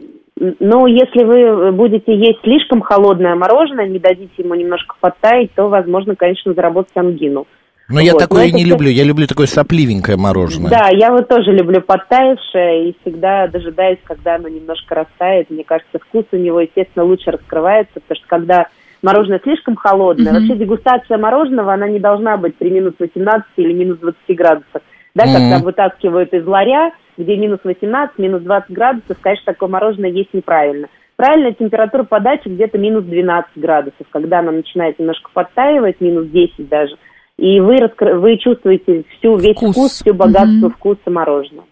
Но 0.61 0.87
если 0.89 1.23
вы 1.25 1.71
будете 1.73 2.15
есть 2.17 2.41
слишком 2.43 2.81
холодное 2.81 3.35
мороженое, 3.37 3.87
не 3.87 3.99
дадите 4.01 4.33
ему 4.39 4.55
немножко 4.55 4.97
подтаять, 5.01 5.53
то, 5.55 5.69
возможно, 5.69 6.17
конечно, 6.17 6.53
заработать 6.53 6.97
ангину. 6.97 7.47
Но 7.89 8.01
я 8.01 8.13
Вот, 8.13 8.21
такое 8.21 8.49
но 8.51 8.57
не 8.57 8.65
всё- 8.65 8.73
люблю. 8.73 8.89
Я 8.91 9.05
люблю 9.05 9.27
такое 9.27 9.47
сопливенькое 9.47 10.17
мороженое. 10.17 10.71
Да, 10.71 10.89
я 10.93 11.11
вот 11.13 11.29
тоже 11.29 11.53
люблю 11.53 11.81
подтаявшее 11.81 12.89
и 12.91 12.97
всегда 13.03 13.47
дожидаюсь, 13.47 13.99
когда 14.03 14.37
оно 14.37 14.49
немножко 14.49 14.95
растает. 14.97 15.51
Мне 15.51 15.63
кажется, 15.63 15.99
вкус 16.01 16.25
у 16.33 16.37
него, 16.37 16.61
естественно, 16.61 17.05
лучше 17.05 17.31
раскрывается, 17.31 17.95
потому 18.01 18.17
что 18.17 18.27
когда 18.29 18.67
мороженое 19.03 19.41
слишком 19.43 19.77
холодное, 19.77 20.33
Мгм. 20.33 20.41
вообще 20.41 20.57
дегустация 20.57 21.19
мороженого, 21.19 21.73
она 21.75 21.87
не 21.89 21.99
должна 22.01 22.37
быть 22.37 22.57
при 22.57 22.71
минус 22.71 22.95
18 22.99 23.51
или 23.57 23.73
минус 23.73 23.99
20 23.99 24.35
градусах. 24.35 24.83
Да, 25.15 25.25
Мгм. 25.25 25.35
когда 25.35 25.59
вытаскивают 25.59 26.33
из 26.33 26.47
ларя, 26.47 26.93
где 27.19 27.37
минус 27.37 27.61
18, 27.65 28.19
минус 28.19 28.43
20 28.43 28.71
градусов, 28.71 29.17
конечно, 29.21 29.53
такое 29.53 29.69
мороженое 29.69 30.11
есть 30.11 30.33
неправильно. 30.33 30.89
Правильная 31.17 31.53
температура 31.53 32.05
подачи 32.05 32.49
где-то 32.49 32.79
минус 32.79 33.05
12 33.05 33.51
градусов, 33.57 34.07
когда 34.11 34.39
оно 34.39 34.51
начинает 34.53 34.99
немножко 34.99 35.31
подтаивать, 35.35 36.01
минус 36.01 36.29
10 36.29 36.69
даже. 36.69 36.97
И 37.39 37.61
вы, 37.61 37.77
раскры- 37.77 38.19
вы 38.19 38.39
чувствуете 38.39 39.05
всю, 39.19 39.37
весь 39.37 39.57
Вкус. 39.57 39.73
вкус, 39.73 39.93
всю 40.03 40.15
богатство 40.15 40.69
Мгм. 40.69 40.71
вкуса 40.71 41.11
мороженого. 41.11 41.67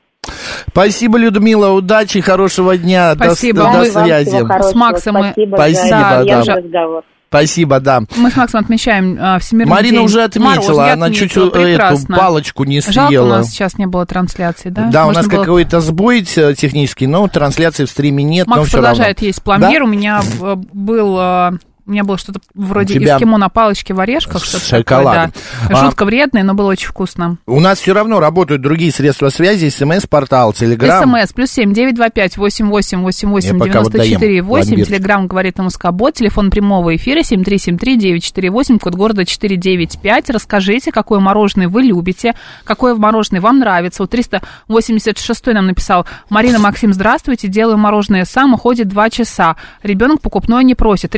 Спасибо, 0.68 1.18
Людмила. 1.18 1.72
Удачи, 1.72 2.20
хорошего 2.20 2.76
дня. 2.76 3.14
До- 3.14 3.24
Спасибо. 3.24 3.58
До, 3.58 3.64
Вам 3.64 3.84
связи. 3.84 4.36
С 4.62 4.74
Максом 4.74 5.14
мы- 5.14 5.30
Спасибо, 5.32 5.56
Спасибо, 5.56 5.88
за 5.98 6.24
да. 6.24 6.44
Да. 6.44 6.54
разговор. 6.56 7.02
Спасибо, 7.30 7.78
да. 7.78 8.02
Мы 8.16 8.28
с 8.28 8.34
Максом 8.36 8.60
отмечаем 8.60 9.16
а, 9.20 9.38
Всемирный 9.38 9.70
Марина 9.70 9.98
день 9.98 10.04
уже 10.04 10.24
отметила, 10.24 10.50
мороженого. 10.50 10.86
Я 10.86 10.92
она 10.94 11.10
чуть 11.10 11.30
отметила, 11.30 11.44
э, 11.44 11.48
эту 11.48 11.62
прекрасно. 11.62 12.16
палочку 12.18 12.64
не 12.64 12.80
Жалко, 12.80 12.98
у 13.04 13.08
съела. 13.08 13.28
нас 13.28 13.50
сейчас 13.50 13.78
не 13.78 13.86
было 13.86 14.04
трансляции, 14.04 14.70
да? 14.70 14.86
Да, 14.90 15.04
у 15.04 15.06
Можно 15.06 15.22
нас 15.22 15.30
было- 15.30 15.40
какой-то 15.44 15.80
сбой 15.80 16.26
э, 16.34 16.54
технический, 16.54 17.06
но 17.06 17.28
трансляции 17.28 17.84
в 17.84 17.90
стриме 17.90 18.24
нет, 18.24 18.48
но 18.48 18.56
Макс 18.56 18.66
все 18.68 18.78
продолжает 18.78 19.18
равно. 19.18 19.26
есть 19.28 19.42
пломбир. 19.44 19.82
У 19.84 19.86
меня 19.86 20.20
э, 20.40 20.56
был... 20.72 21.16
У 21.86 21.90
меня 21.90 22.04
было 22.04 22.18
что-то 22.18 22.40
вроде 22.54 22.94
тебя 22.94 23.16
эскимо 23.16 23.38
на 23.38 23.48
палочке 23.48 23.94
в 23.94 24.00
орешках, 24.00 24.44
что-то 24.44 24.82
такое, 24.82 25.04
да. 25.04 25.30
А. 25.68 25.84
Жутко 25.84 26.04
вредное, 26.04 26.42
но 26.42 26.54
было 26.54 26.70
очень 26.70 26.88
вкусно. 26.88 27.38
У 27.46 27.60
нас 27.60 27.80
все 27.80 27.94
равно 27.94 28.20
работают 28.20 28.62
другие 28.62 28.92
средства 28.92 29.28
связи, 29.28 29.68
смс-портал, 29.68 30.52
телеграм. 30.52 31.02
СМС 31.02 31.32
плюс 31.32 31.50
семь 31.50 31.72
девять 31.72 31.94
два 31.94 32.10
пять 32.10 32.36
восемь 32.36 32.68
восемь 32.68 33.00
восемь 33.00 33.30
восемь 33.30 33.58
девяносто 33.58 34.06
четыре 34.06 34.42
восемь. 34.42 34.82
Телеграмм 34.84 35.26
говорит 35.26 35.58
Мускобот. 35.58 36.14
Телефон 36.14 36.50
прямого 36.50 36.94
эфира 36.96 37.22
семь 37.22 37.44
три 37.44 37.58
семь 37.58 37.78
три 37.78 37.96
девять 37.96 38.24
четыре 38.24 38.50
восемь. 38.50 38.78
Код 38.78 38.94
города 38.94 39.24
четыре 39.24 39.56
девять 39.56 40.00
пять. 40.00 40.30
Расскажите, 40.30 40.92
какое 40.92 41.20
мороженое 41.20 41.68
вы 41.68 41.82
любите, 41.82 42.34
какое 42.64 42.94
мороженое 42.94 43.40
вам 43.40 43.58
нравится. 43.58 44.02
Вот 44.02 44.10
386 44.10 45.46
нам 45.46 45.66
написал. 45.66 46.06
Марина 46.28 46.58
Максим, 46.58 46.92
здравствуйте. 46.92 47.48
Делаю 47.48 47.78
мороженое 47.78 48.24
сам, 48.24 48.54
уходит 48.54 48.88
два 48.88 49.10
часа. 49.10 49.56
Ребенок 49.82 50.20
покупное 50.20 50.62
не 50.62 50.74
просит. 50.74 51.14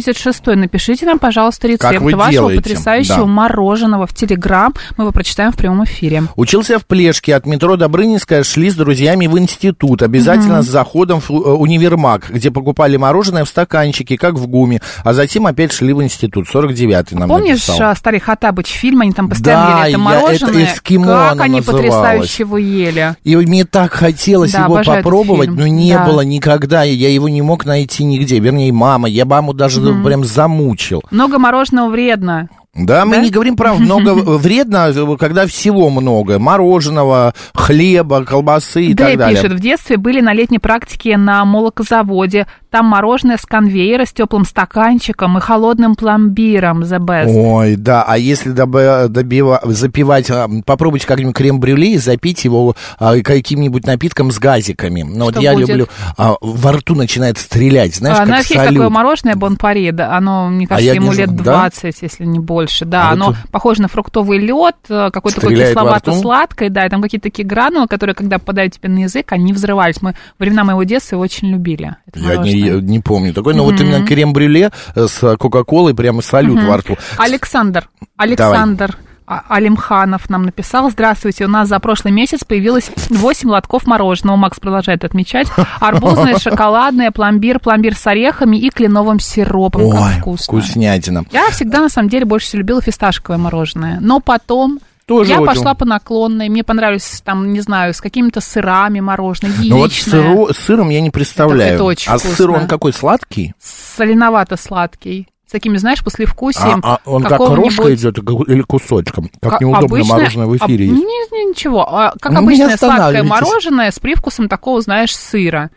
386 0.00 0.56
напишите 0.56 1.06
нам, 1.06 1.18
пожалуйста, 1.18 1.68
рецепт 1.68 1.92
Как 1.92 2.00
вы 2.02 2.12
вашего 2.14 2.30
делаете? 2.32 2.62
потрясающего 2.62 3.16
Да. 3.18 3.26
мороженого 3.26 4.06
в 4.06 4.14
Телеграм. 4.14 4.74
Мы 4.96 5.04
его 5.04 5.12
прочитаем 5.12 5.52
в 5.52 5.56
прямом 5.56 5.84
эфире. 5.84 6.24
Учился 6.36 6.78
в 6.78 6.86
Плешке, 6.86 7.34
от 7.34 7.46
метро 7.46 7.76
Добрынинская 7.76 8.42
шли 8.42 8.70
с 8.70 8.74
друзьями 8.74 9.26
в 9.26 9.38
институт, 9.38 10.02
обязательно 10.02 10.62
с 10.62 10.66
заходом 10.66 11.20
в 11.20 11.30
э, 11.30 11.34
универмаг, 11.34 12.30
где 12.30 12.50
покупали 12.50 12.96
мороженое 12.96 13.44
в 13.44 13.48
стаканчике, 13.48 14.16
как 14.18 14.34
в 14.34 14.46
гуме, 14.46 14.80
а 15.04 15.12
затем 15.14 15.46
опять 15.46 15.72
шли 15.72 15.92
в 15.92 16.02
институт, 16.02 16.46
49-й 16.52 17.16
нам 17.16 17.28
Помнишь 17.28 17.66
написал. 17.66 17.90
а, 17.90 17.94
Старый 17.94 18.20
Хаттабыч 18.20 18.66
фильм, 18.68 19.00
они 19.00 19.12
там 19.12 19.28
постоянно 19.28 19.66
Да, 19.66 19.80
ели 19.86 19.90
это 19.90 19.98
мороженое, 19.98 20.50
это 20.64 20.64
эскимо 20.74 21.06
как 21.06 21.40
они 21.40 21.56
называлось. 21.56 21.66
потрясающе 21.84 22.42
его 22.42 22.58
ели. 22.58 23.16
И 23.24 23.36
мне 23.36 23.64
так 23.64 23.92
хотелось 23.92 24.52
Да, 24.52 24.64
его 24.64 24.82
попробовать, 24.84 25.50
но 25.50 25.66
не 25.66 25.92
Да. 25.94 26.04
было 26.04 26.20
никогда, 26.22 26.82
я 26.82 27.08
его 27.10 27.28
не 27.28 27.42
мог 27.42 27.64
найти 27.64 28.04
нигде. 28.04 28.38
Вернее, 28.38 28.72
мама, 28.72 29.08
я 29.08 29.24
маму 29.24 29.52
даже 29.54 29.80
прям 30.04 30.24
замучил. 30.24 31.02
Много 31.10 31.38
мороженого 31.38 31.90
вредно. 31.90 32.48
Да, 32.74 33.06
мы 33.06 33.16
Да? 33.16 33.22
не 33.22 33.30
говорим 33.30 33.56
про 33.56 33.72
много 33.74 34.10
вредно, 34.14 34.92
когда 35.18 35.46
всего 35.46 35.88
много. 35.88 36.38
Мороженого, 36.38 37.34
хлеба, 37.54 38.24
колбасы 38.24 38.84
и 38.84 38.94
Дэй 38.94 39.12
так 39.12 39.18
далее. 39.18 39.36
пишет, 39.42 39.52
в 39.52 39.60
детстве 39.60 39.96
были 39.96 40.20
на 40.20 40.34
летней 40.34 40.58
практике 40.58 41.16
на 41.16 41.44
молокозаводе. 41.46 42.46
Там 42.76 42.84
мороженое 42.88 43.38
с 43.38 43.46
конвейера 43.46 44.04
с 44.04 44.12
теплым 44.12 44.44
стаканчиком 44.44 45.38
и 45.38 45.40
холодным 45.40 45.94
пломбиром. 45.94 46.82
The 46.82 46.98
best. 46.98 47.28
Ой, 47.34 47.76
да, 47.76 48.04
а 48.06 48.18
если 48.18 48.52
добива- 48.52 49.60
запивать, 49.64 50.30
а, 50.30 50.46
попробуйте 50.66 51.06
как-нибудь 51.06 51.34
крем-брюле 51.34 51.92
и 51.94 51.96
запить 51.96 52.44
его 52.44 52.76
а, 52.98 53.18
каким-нибудь 53.20 53.86
напитком 53.86 54.30
с 54.30 54.38
газиками. 54.38 55.04
Ну, 55.04 55.24
вот 55.24 55.32
Что 55.36 55.42
я 55.42 55.54
будет? 55.54 55.68
люблю, 55.70 55.86
а, 56.18 56.34
во 56.42 56.72
рту 56.72 56.94
начинает 56.94 57.38
стрелять, 57.38 57.94
знаешь, 57.94 58.16
А, 58.18 58.20
как 58.20 58.28
у 58.28 58.30
нас 58.32 58.40
есть 58.50 58.56
салют. 58.56 58.74
такое 58.74 58.90
мороженое 58.90 59.36
Бонпари, 59.36 59.90
да, 59.92 60.14
оно, 60.14 60.50
мне 60.50 60.66
кажется, 60.66 60.86
я 60.86 60.92
ему 60.92 61.12
не 61.12 61.16
лет 61.18 61.34
да? 61.34 61.42
20, 61.70 62.02
если 62.02 62.26
не 62.26 62.40
больше. 62.40 62.84
Да, 62.84 63.08
А 63.08 63.12
оно 63.12 63.28
вот- 63.28 63.36
похоже 63.50 63.80
на 63.80 63.88
фруктовый 63.88 64.38
лед, 64.38 64.76
какой-то 64.86 65.40
такой 65.40 65.56
кисловато-сладкое, 65.56 66.68
да, 66.68 66.84
и 66.84 66.90
там 66.90 67.00
какие-то 67.00 67.22
такие 67.30 67.48
гранулы, 67.48 67.86
которые, 67.88 68.14
когда 68.14 68.38
попадают 68.38 68.74
тебе 68.74 68.90
на 68.90 68.98
язык, 68.98 69.32
они 69.32 69.54
взрывались. 69.54 70.02
Мы 70.02 70.14
времена 70.38 70.62
моего 70.64 70.82
детства 70.82 71.14
его 71.14 71.22
очень 71.22 71.48
любили. 71.48 71.96
это 72.06 72.20
Я 72.20 72.36
не, 72.36 72.65
не 72.70 73.00
помню 73.00 73.32
такой, 73.32 73.54
но 73.54 73.64
вот 73.64 73.80
именно 73.80 74.04
крем-брюле 74.06 74.70
с 74.94 75.36
кока-колой 75.36 75.94
прямо 75.94 76.22
салют 76.22 76.62
во 76.62 76.76
рту. 76.78 76.96
Александр, 77.18 77.88
Александр 78.16 78.96
А- 79.28 79.42
Алимханов 79.48 80.30
нам 80.30 80.44
написал. 80.44 80.88
Здравствуйте, 80.88 81.46
у 81.46 81.48
нас 81.48 81.68
за 81.68 81.80
прошлый 81.80 82.12
месяц 82.12 82.44
появилось 82.44 82.90
8 83.10 83.48
лотков 83.50 83.84
мороженого. 83.86 84.36
Макс 84.36 84.60
продолжает 84.60 85.04
отмечать. 85.04 85.48
Арбузное, 85.80 86.38
шоколадное, 86.38 87.10
пломбир, 87.10 87.58
пломбир 87.58 87.96
с 87.96 88.06
орехами 88.06 88.56
и 88.56 88.70
кленовым 88.70 89.18
сиропом. 89.18 89.82
Ой, 89.82 89.92
как 89.92 90.20
вкусно. 90.20 90.44
вкуснятина. 90.60 91.24
Я 91.32 91.50
всегда, 91.50 91.80
на 91.80 91.88
самом 91.88 92.08
деле, 92.08 92.24
больше 92.24 92.46
всего 92.46 92.60
любила 92.60 92.80
фисташковое 92.80 93.38
мороженое. 93.38 93.98
Но 94.00 94.20
потом 94.20 94.78
Тоже 95.06 95.30
я 95.32 95.40
очень- 95.40 95.46
пошла 95.46 95.74
по 95.74 95.84
наклонной. 95.84 96.48
Мне 96.48 96.64
понравилось, 96.64 97.22
там, 97.24 97.52
не 97.52 97.60
знаю, 97.60 97.94
с 97.94 98.00
какими-то 98.00 98.40
сырами 98.40 98.98
мороженое, 99.00 99.52
Ну 99.62 99.76
вот 99.78 99.90
яичное, 99.92 100.20
сыро- 100.34 100.52
с 100.52 100.56
сыром 100.58 100.90
я 100.90 101.00
не 101.00 101.10
представляю. 101.10 101.74
Это- 101.74 101.74
это 101.76 101.84
очень 101.84 102.12
а 102.12 102.18
вкусно. 102.18 102.36
сыр 102.36 102.50
он 102.50 102.66
какой, 102.66 102.92
сладкий? 102.92 103.54
соленовато-сладкий. 103.60 105.28
С 105.46 105.52
такими, 105.52 105.76
знаешь, 105.76 106.02
послевкусием. 106.02 106.80
А, 106.82 106.96
а 107.04 107.08
он 107.08 107.22
как 107.22 107.36
крошка 107.38 107.94
идет 107.94 108.18
или 108.18 108.62
кусочком? 108.62 109.30
Как 109.40 109.58
Ка- 109.58 109.64
неудобно 109.64 109.86
обычное- 109.86 110.16
мороженое 110.18 110.46
в 110.46 110.56
эфире 110.56 110.86
об- 110.86 110.90
есть. 110.90 111.04
не- 111.04 111.38
не- 111.44 111.50
ничего. 111.50 111.86
А, 111.88 112.12
Как 112.20 112.32
Ну, 112.32 112.38
обычное 112.40 112.76
сладкое 112.76 113.22
мороженое 113.22 113.90
с 113.92 113.98
привкусом 114.00 114.48
такого, 114.48 114.80
знаешь, 114.80 115.14
сыра. 115.16 115.70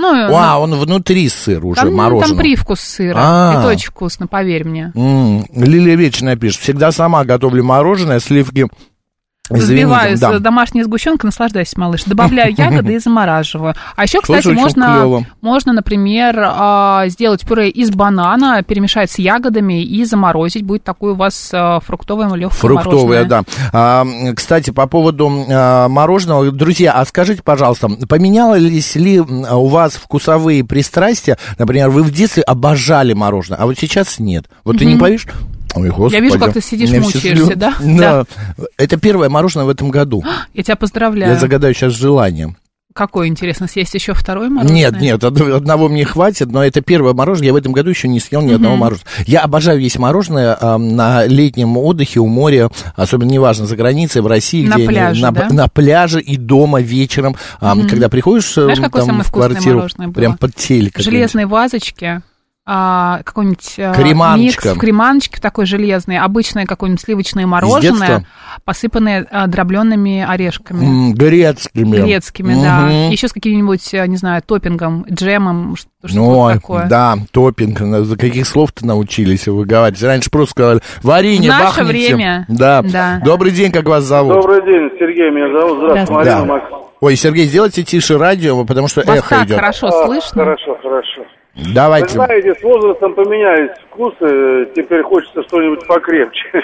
Ну, 0.00 0.34
А, 0.36 0.58
он 0.60 0.74
внутри 0.76 1.28
сыр 1.28 1.64
уже, 1.66 1.80
там, 1.82 1.92
мороженое. 1.94 2.28
там 2.28 2.38
привкус 2.38 2.80
сыра. 2.80 3.18
А. 3.20 3.54
Это 3.58 3.68
очень 3.68 3.90
вкусно, 3.90 4.28
поверь 4.28 4.64
мне. 4.64 4.92
М, 4.94 5.44
Лилия 5.54 5.96
Вечная 5.96 6.36
пишет, 6.36 6.60
всегда 6.60 6.92
сама 6.92 7.24
готовлю 7.24 7.64
мороженое, 7.64 8.20
сливки 8.20 8.68
Извините, 9.50 9.86
Взбиваю 9.86 10.18
да. 10.18 10.38
с 10.38 10.40
домашней 10.40 10.82
сгущенкой, 10.82 11.28
наслаждайся, 11.28 11.78
малыш. 11.80 12.04
Добавляю 12.04 12.54
ягоды 12.58 12.94
и 12.94 12.98
замораживаю. 12.98 13.74
А 13.96 14.02
еще, 14.02 14.20
кстати, 14.20 14.48
можно, 14.48 15.24
можно, 15.40 15.72
например, 15.72 16.36
а, 16.38 17.04
сделать 17.08 17.46
пюре 17.46 17.70
из 17.70 17.90
банана, 17.90 18.62
перемешать 18.62 19.10
с 19.10 19.18
ягодами 19.18 19.82
и 19.82 20.04
заморозить. 20.04 20.64
Будет 20.64 20.84
такое 20.84 21.12
у 21.12 21.16
вас 21.16 21.50
а, 21.52 21.80
фруктовое 21.80 22.28
легкое 22.34 22.58
Фруктовые, 22.58 23.24
мороженое. 23.24 23.24
да. 23.24 23.44
А, 23.72 24.06
кстати, 24.34 24.70
по 24.70 24.86
поводу 24.86 25.30
а, 25.48 25.88
мороженого, 25.88 26.50
друзья, 26.50 26.92
а 26.92 27.04
скажите, 27.04 27.42
пожалуйста, 27.42 27.88
поменялись 28.08 28.94
ли 28.96 29.20
у 29.20 29.66
вас 29.66 29.94
вкусовые 29.94 30.64
пристрастия? 30.64 31.38
Например, 31.58 31.88
вы 31.90 32.02
в 32.02 32.10
детстве 32.12 32.42
обожали 32.42 33.12
мороженое, 33.14 33.58
а 33.58 33.66
вот 33.66 33.78
сейчас 33.78 34.18
нет. 34.18 34.46
Вот 34.64 34.78
ты 34.78 34.84
не 34.84 34.96
поверишь? 34.96 35.26
Ой, 35.78 35.88
господи. 35.90 36.14
Я 36.14 36.20
вижу, 36.20 36.38
как 36.38 36.52
ты 36.52 36.60
сидишь, 36.60 36.90
меня 36.90 37.02
мучаешься, 37.02 37.28
слезы. 37.28 37.54
да? 37.56 37.74
Да. 37.80 38.24
Это 38.76 38.96
первое 38.96 39.28
мороженое 39.28 39.64
в 39.66 39.68
этом 39.68 39.90
году. 39.90 40.22
Я 40.54 40.62
тебя 40.62 40.76
поздравляю. 40.76 41.32
Я 41.32 41.38
загадаю 41.38 41.74
сейчас 41.74 41.92
желание. 41.94 42.54
Какое, 42.98 43.28
интересно, 43.28 43.68
съесть 43.68 43.94
еще 43.94 44.12
второе 44.12 44.48
мороженое? 44.48 44.90
Нет, 44.90 45.00
нет, 45.00 45.22
од- 45.22 45.40
одного 45.40 45.88
мне 45.88 46.04
хватит, 46.04 46.50
но 46.50 46.64
это 46.64 46.80
первое 46.80 47.12
мороженое. 47.12 47.46
Я 47.46 47.52
в 47.52 47.56
этом 47.56 47.72
году 47.72 47.90
еще 47.90 48.08
не 48.08 48.18
съел 48.18 48.42
ни 48.42 48.52
одного 48.52 48.74
мороженого. 48.74 49.08
Я 49.24 49.42
обожаю 49.42 49.78
есть 49.80 49.98
мороженое 50.00 50.56
а, 50.60 50.78
на 50.78 51.24
летнем 51.24 51.76
отдыхе 51.76 52.18
у 52.18 52.26
моря, 52.26 52.70
особенно 52.96 53.30
неважно, 53.30 53.66
за 53.66 53.76
границей, 53.76 54.20
в 54.20 54.26
России, 54.26 54.66
На 54.66 54.74
где 54.74 54.86
пляже, 54.86 55.22
на, 55.22 55.30
да? 55.30 55.48
на 55.48 55.68
пляже 55.68 56.20
и 56.20 56.36
дома 56.36 56.80
вечером, 56.80 57.36
а, 57.60 57.76
когда 57.88 58.08
приходишь 58.08 58.58
э, 58.58 58.64
Знаешь, 58.64 58.78
там 58.92 59.22
в 59.22 59.30
квартиру, 59.30 59.86
прям 60.12 60.36
под 60.36 60.56
телек. 60.56 60.94
В 60.94 61.04
какой-нибудь. 61.04 62.24
А, 62.70 63.20
какой-нибудь 63.24 63.76
а, 63.78 63.94
Креманочка. 63.94 64.68
микс 64.68 64.76
в 64.76 64.78
креманочке 64.78 65.40
такой 65.40 65.64
железный, 65.64 66.18
обычное 66.18 66.66
какое-нибудь 66.66 67.00
сливочное 67.02 67.46
мороженое, 67.46 68.26
посыпанное 68.66 69.26
а, 69.30 69.46
дробленными 69.46 70.20
орешками. 70.28 71.12
Грецкими. 71.14 71.96
Грецкими, 71.96 72.54
да. 72.62 72.80
Мгм. 72.80 73.10
Еще 73.10 73.28
с 73.28 73.32
каким-нибудь, 73.32 73.94
а, 73.94 74.06
не 74.06 74.16
знаю, 74.16 74.42
топпингом, 74.42 75.06
джемом, 75.10 75.76
что- 75.76 75.88
что-то 76.04 76.20
Ой, 76.22 76.54
такое. 76.54 76.86
да, 76.88 77.16
топинг. 77.32 77.78
За 78.04 78.16
каких 78.18 78.46
слов-то 78.46 78.86
научились 78.86 79.48
выговаривать? 79.48 80.02
Раньше 80.02 80.28
просто 80.30 80.50
сказали, 80.50 80.80
варенье 81.02 81.50
В 81.50 81.54
наше 81.54 81.80
бахните. 81.80 82.14
время. 82.14 82.44
Да. 82.48 82.82
Да. 82.82 83.20
Добрый 83.24 83.50
день, 83.52 83.72
как 83.72 83.86
вас 83.86 84.04
зовут? 84.04 84.34
Добрый 84.34 84.60
день, 84.62 84.90
Сергей 84.98 85.30
меня 85.30 85.58
зовут. 85.58 85.78
Здравствуйте, 85.78 86.04
Здравствуйте. 86.04 86.30
Марина 86.30 86.40
Да. 86.40 86.44
Макс. 86.74 86.84
Ой, 87.00 87.16
Сергей, 87.16 87.44
сделайте 87.46 87.82
тише 87.82 88.18
радио, 88.18 88.64
потому 88.66 88.88
что 88.88 89.00
Вас 89.06 89.18
эхо 89.18 89.36
так 89.36 89.46
идет. 89.46 89.56
хорошо 89.56 89.86
А, 89.86 90.06
слышно. 90.06 90.44
Хорошо, 90.44 90.76
хорошо. 91.58 91.68
Вы 91.70 91.74
Давайте. 91.74 92.08
знаете, 92.08 92.54
с 92.54 92.62
возрастом 92.62 93.14
поменялись 93.14 93.70
вкусы, 93.90 94.68
теперь 94.74 95.02
хочется 95.02 95.42
что-нибудь 95.44 95.86
покрепче. 95.86 96.62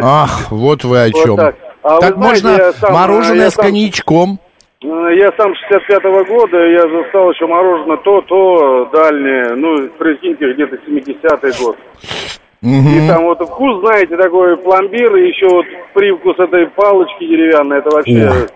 Ах, 0.00 0.50
вот 0.50 0.84
вы 0.84 0.98
о 1.04 1.10
Вот 1.12 1.24
чем. 1.24 1.36
так. 1.36 1.54
А 1.82 1.98
так 1.98 2.14
знаете, 2.16 2.42
можно 2.46 2.48
я 2.62 2.72
сам, 2.72 2.92
мороженое 2.94 3.44
я 3.44 3.50
с 3.50 3.54
сам- 3.54 3.64
коньячком. 3.66 4.38
Э, 4.82 4.86
Я 5.14 5.30
сам 5.38 5.52
65-го 5.52 6.24
года, 6.24 6.58
я 6.66 6.82
застал 6.88 7.30
еще 7.30 7.46
мороженое 7.46 7.96
то, 7.98 8.20
то 8.22 8.88
дальнее, 8.92 9.54
ну, 9.54 9.88
прикиньте, 9.98 10.52
где-то 10.52 10.76
70-й 10.86 11.62
год. 11.64 11.76
И 12.62 13.08
там 13.08 13.24
вот 13.24 13.40
вкус, 13.46 13.80
знаете, 13.80 14.16
такой 14.16 14.56
пломбир, 14.56 15.14
и 15.16 15.28
еще 15.28 15.46
вот 15.48 15.66
привкус 15.92 16.38
этой 16.38 16.66
палочки 16.68 17.26
деревянной, 17.26 17.78
это 17.78 17.90
вообще... 17.90 18.28
Ух. 18.28 18.46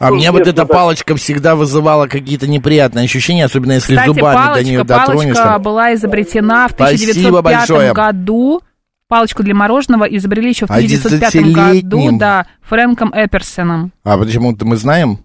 А 0.00 0.08
Ну, 0.08 0.16
мне 0.16 0.32
вот 0.32 0.40
эта 0.42 0.52
так. 0.62 0.68
палочка 0.68 1.14
всегда 1.14 1.54
вызывала 1.54 2.06
какие-то 2.06 2.46
неприятные 2.48 3.04
ощущения, 3.04 3.44
особенно 3.44 3.72
если 3.72 3.94
Кстати, 3.94 4.08
зубами 4.08 4.34
до 4.34 4.44
палочка, 4.46 4.64
нее 4.64 4.84
палочка 4.84 5.06
дотронешься. 5.06 5.58
была 5.58 5.94
изобретена 5.94 6.68
в 6.68 6.72
Спасибо 6.72 7.10
1905 7.12 7.42
большое. 7.42 7.92
году. 7.92 8.62
Палочку 9.08 9.42
для 9.42 9.54
мороженого 9.54 10.04
изобрели 10.04 10.48
еще 10.50 10.66
в 10.66 10.70
1905 10.70 11.34
году, 11.52 11.98
11-летним. 11.98 12.18
да, 12.18 12.46
Фрэнком 12.62 13.12
Эперсоном. 13.14 13.92
А 14.04 14.16
почему-то 14.16 14.64
мы 14.64 14.76
знаем? 14.76 15.18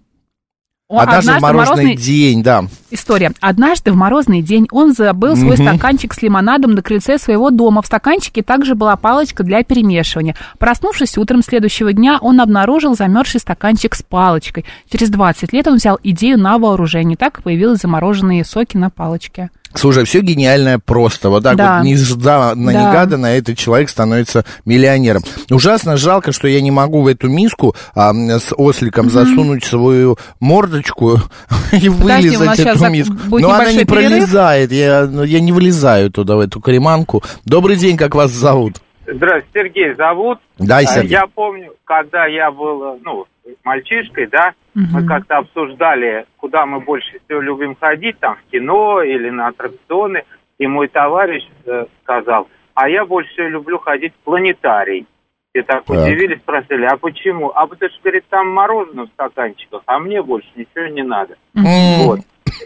Однажды, 0.88 1.32
в 1.32 1.42
морозный 1.42 1.66
морозный- 1.66 1.96
день, 1.96 2.42
да. 2.44 2.64
История. 2.92 3.32
Однажды 3.40 3.90
в 3.90 3.96
морозный 3.96 4.40
день 4.40 4.68
он 4.70 4.92
забыл 4.92 5.34
свой 5.36 5.56
стаканчик 5.56 6.14
с 6.14 6.22
лимонадом 6.22 6.72
на 6.72 6.82
крыльце 6.82 7.18
своего 7.18 7.50
дома. 7.50 7.82
В 7.82 7.86
стаканчике 7.86 8.44
также 8.44 8.76
была 8.76 8.94
палочка 8.96 9.42
для 9.42 9.64
перемешивания. 9.64 10.36
Проснувшись 10.60 11.18
утром 11.18 11.42
следующего 11.42 11.92
дня, 11.92 12.18
он 12.20 12.40
обнаружил 12.40 12.94
замерзший 12.94 13.40
стаканчик 13.40 13.96
с 13.96 14.02
палочкой. 14.02 14.64
Через 14.88 15.10
20 15.10 15.52
лет 15.52 15.66
он 15.66 15.76
взял 15.76 15.98
идею 16.04 16.38
на 16.38 16.56
вооружение. 16.56 17.16
Так 17.16 17.42
появились 17.42 17.78
замороженные 17.78 18.44
соки 18.44 18.76
на 18.76 18.88
палочке. 18.88 19.50
Слушай, 19.76 20.04
все 20.04 20.20
гениальное 20.20 20.78
просто. 20.78 21.28
Вот 21.30 21.42
так 21.44 21.56
Да. 21.56 21.76
вот 21.78 21.84
нежданно, 21.86 22.72
Да. 22.72 22.88
негаданно 22.88 23.26
этот 23.26 23.56
человек 23.58 23.88
становится 23.88 24.44
миллионером. 24.64 25.22
Ужасно 25.50 25.96
жалко, 25.96 26.32
что 26.32 26.48
я 26.48 26.60
не 26.60 26.70
могу 26.70 27.02
в 27.02 27.06
эту 27.06 27.28
миску 27.28 27.74
а, 27.94 28.12
с 28.12 28.52
осликом 28.56 29.10
засунуть 29.10 29.64
свою 29.64 30.16
мордочку 30.40 31.16
и 31.72 31.88
Подожди, 31.90 32.36
вылезать 32.36 32.60
эту 32.60 32.88
миску. 32.90 33.14
Но 33.38 33.50
она 33.50 33.72
не 33.72 33.84
перерыв. 33.84 33.88
пролезает. 33.88 34.72
Я, 34.72 35.06
ну, 35.06 35.22
я 35.24 35.40
не 35.40 35.52
влезаю 35.52 36.10
туда, 36.10 36.36
в 36.36 36.40
эту 36.40 36.60
креманку. 36.60 37.22
Добрый 37.44 37.76
день, 37.76 37.96
как 37.96 38.14
вас 38.14 38.30
зовут? 38.30 38.76
Здравствуйте, 39.06 39.46
Сергей 39.54 39.94
зовут. 39.94 40.38
Дай, 40.58 40.84
А, 40.84 40.88
Сергей. 40.88 41.10
Я 41.12 41.26
помню, 41.32 41.72
когда 41.84 42.26
я 42.26 42.50
был, 42.50 42.98
ну, 43.04 43.24
мальчишкой, 43.64 44.26
да, 44.32 44.52
мы 44.76 45.00
Мгм. 45.00 45.06
как-то 45.06 45.38
обсуждали, 45.38 46.26
куда 46.36 46.66
мы 46.66 46.80
больше 46.80 47.18
всего 47.24 47.40
любим 47.40 47.76
ходить, 47.80 48.18
там, 48.18 48.36
в 48.36 48.50
кино 48.50 49.02
или 49.02 49.30
на 49.30 49.48
аттракционы, 49.48 50.24
и 50.58 50.66
мой 50.66 50.88
товарищ 50.88 51.44
э, 51.64 51.86
сказал, 52.02 52.46
а 52.74 52.88
я 52.90 53.06
больше 53.06 53.30
всего 53.32 53.48
люблю 53.48 53.78
ходить 53.78 54.12
в 54.12 54.24
планетарий. 54.24 55.06
Все 55.50 55.62
так, 55.62 55.84
Так. 55.84 55.96
удивились, 55.96 56.38
спросили, 56.40 56.84
а 56.84 56.98
почему? 56.98 57.50
А 57.54 57.66
потому 57.66 57.90
что, 57.90 58.02
говорит, 58.02 58.24
там 58.28 58.50
мороженое 58.50 59.06
в 59.06 59.08
стаканчиках, 59.08 59.82
а 59.86 59.98
мне 59.98 60.22
больше 60.22 60.48
ничего 60.54 60.86
не 60.88 61.02
надо. 61.02 61.36
М, 61.54 61.64
Вот. 61.98 62.20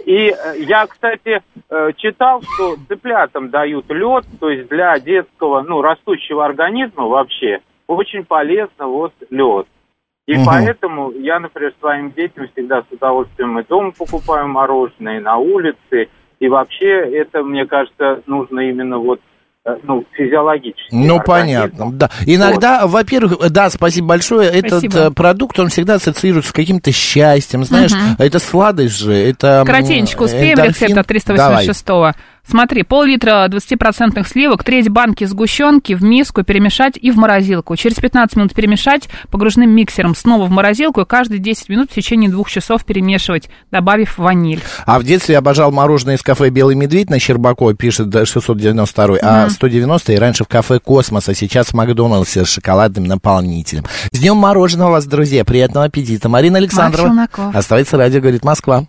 И 0.05 0.35
э, 0.37 0.55
я, 0.59 0.87
кстати, 0.89 1.43
э, 1.71 1.93
читал, 1.97 2.43
что 2.43 2.77
цыплятам 2.89 3.51
дают 3.51 3.89
лед, 3.89 4.25
то 4.41 4.51
есть 4.51 4.69
для 4.69 4.99
детского, 4.99 5.63
ну, 5.63 5.81
растущего 5.81 6.45
организма 6.45 7.07
вообще 7.07 7.61
очень 7.87 8.25
полезно 8.25 8.89
вот 8.89 9.13
лед. 9.31 9.67
И 10.27 10.35
Мгм. 10.35 10.45
поэтому 10.47 11.11
я, 11.13 11.41
например, 11.41 11.73
своим 11.81 12.13
детям 12.13 12.47
всегда 12.53 12.83
с 12.83 12.93
удовольствием 12.93 13.59
и 13.59 13.65
дома 13.67 13.91
покупаю 13.97 14.49
мороженое, 14.49 15.19
и 15.19 15.21
на 15.23 15.37
улице. 15.39 16.09
И 16.39 16.49
вообще 16.49 17.01
это, 17.19 17.43
мне 17.43 17.67
кажется, 17.67 18.23
нужно 18.27 18.61
именно 18.61 18.99
вот, 18.99 19.21
э, 19.67 19.77
ну, 19.83 20.05
физиологически. 20.13 20.89
Ну, 20.95 21.17
организму. 21.17 21.23
понятно, 21.27 21.93
да. 21.93 22.11
Иногда, 22.27 22.87
во-первых, 22.87 23.51
да, 23.51 23.69
спасибо 23.71 24.07
большое, 24.09 24.49
этот 24.49 24.81
Спасибо. 24.81 24.99
э, 24.99 25.11
продукт, 25.11 25.59
он 25.59 25.69
всегда 25.69 25.95
ассоциируется 25.95 26.51
с 26.51 26.55
каким-то 26.55 26.93
счастьем, 26.93 27.65
знаешь, 27.65 27.93
Мгм. 27.93 28.17
это 28.19 28.39
сладость 28.39 28.99
же, 28.99 29.13
это... 29.13 29.61
м, 29.63 29.67
Коротенечко, 29.67 30.23
успеем 30.23 30.53
эндорфин. 30.59 30.89
рецепт 30.89 30.99
от 30.99 31.07
386-го. 31.11 32.13
Смотри, 32.51 32.83
пол-литра 32.83 33.47
20% 33.49 34.27
сливок, 34.27 34.65
треть 34.65 34.89
банки 34.89 35.23
сгущенки 35.23 35.93
в 35.93 36.03
миску 36.03 36.43
перемешать 36.43 36.95
и 37.01 37.13
в 37.13 37.17
морозилку. 37.17 37.77
Через 37.77 37.99
15 37.99 38.37
минут 38.37 38.55
перемешать 38.55 39.09
погружным 39.31 39.71
миксером 39.71 40.17
снова 40.17 40.47
в 40.47 40.51
морозилку 40.51 41.03
и 41.03 41.05
каждые 41.05 41.39
10 41.39 41.69
минут 41.69 41.93
в 41.93 41.95
течение 41.95 42.29
двух 42.29 42.51
часов 42.51 42.85
перемешивать, 42.85 43.49
добавив 43.71 44.19
ваниль. 44.19 44.61
А 44.85 44.99
в 44.99 45.05
детстве 45.05 45.35
я 45.35 45.39
обожал 45.39 45.71
мороженое 45.71 46.17
из 46.17 46.23
кафе 46.23 46.49
«Белый 46.49 46.75
медведь» 46.75 47.09
на 47.09 47.21
Щербакова, 47.21 47.75
пишет 47.75 48.09
да, 48.09 48.27
692 48.27 49.19
а 49.23 49.49
190 49.49 50.13
и 50.13 50.17
раньше 50.17 50.43
в 50.43 50.49
кафе 50.49 50.81
«Космос», 50.81 51.29
а 51.29 51.35
сейчас 51.35 51.69
в 51.69 51.75
Макдональдсе 51.75 52.45
с 52.45 52.49
шоколадным 52.49 53.05
наполнителем. 53.05 53.85
С 54.11 54.19
днем 54.19 54.37
мороженого 54.37 54.91
вас, 54.91 55.07
друзья, 55.07 55.45
приятного 55.45 55.87
аппетита. 55.87 56.29
Марина 56.29 56.59
Александрова. 56.59 57.29
Оставается 57.55 57.97
радио, 57.97 58.21
говорит 58.21 58.45
Москва. 58.45 58.87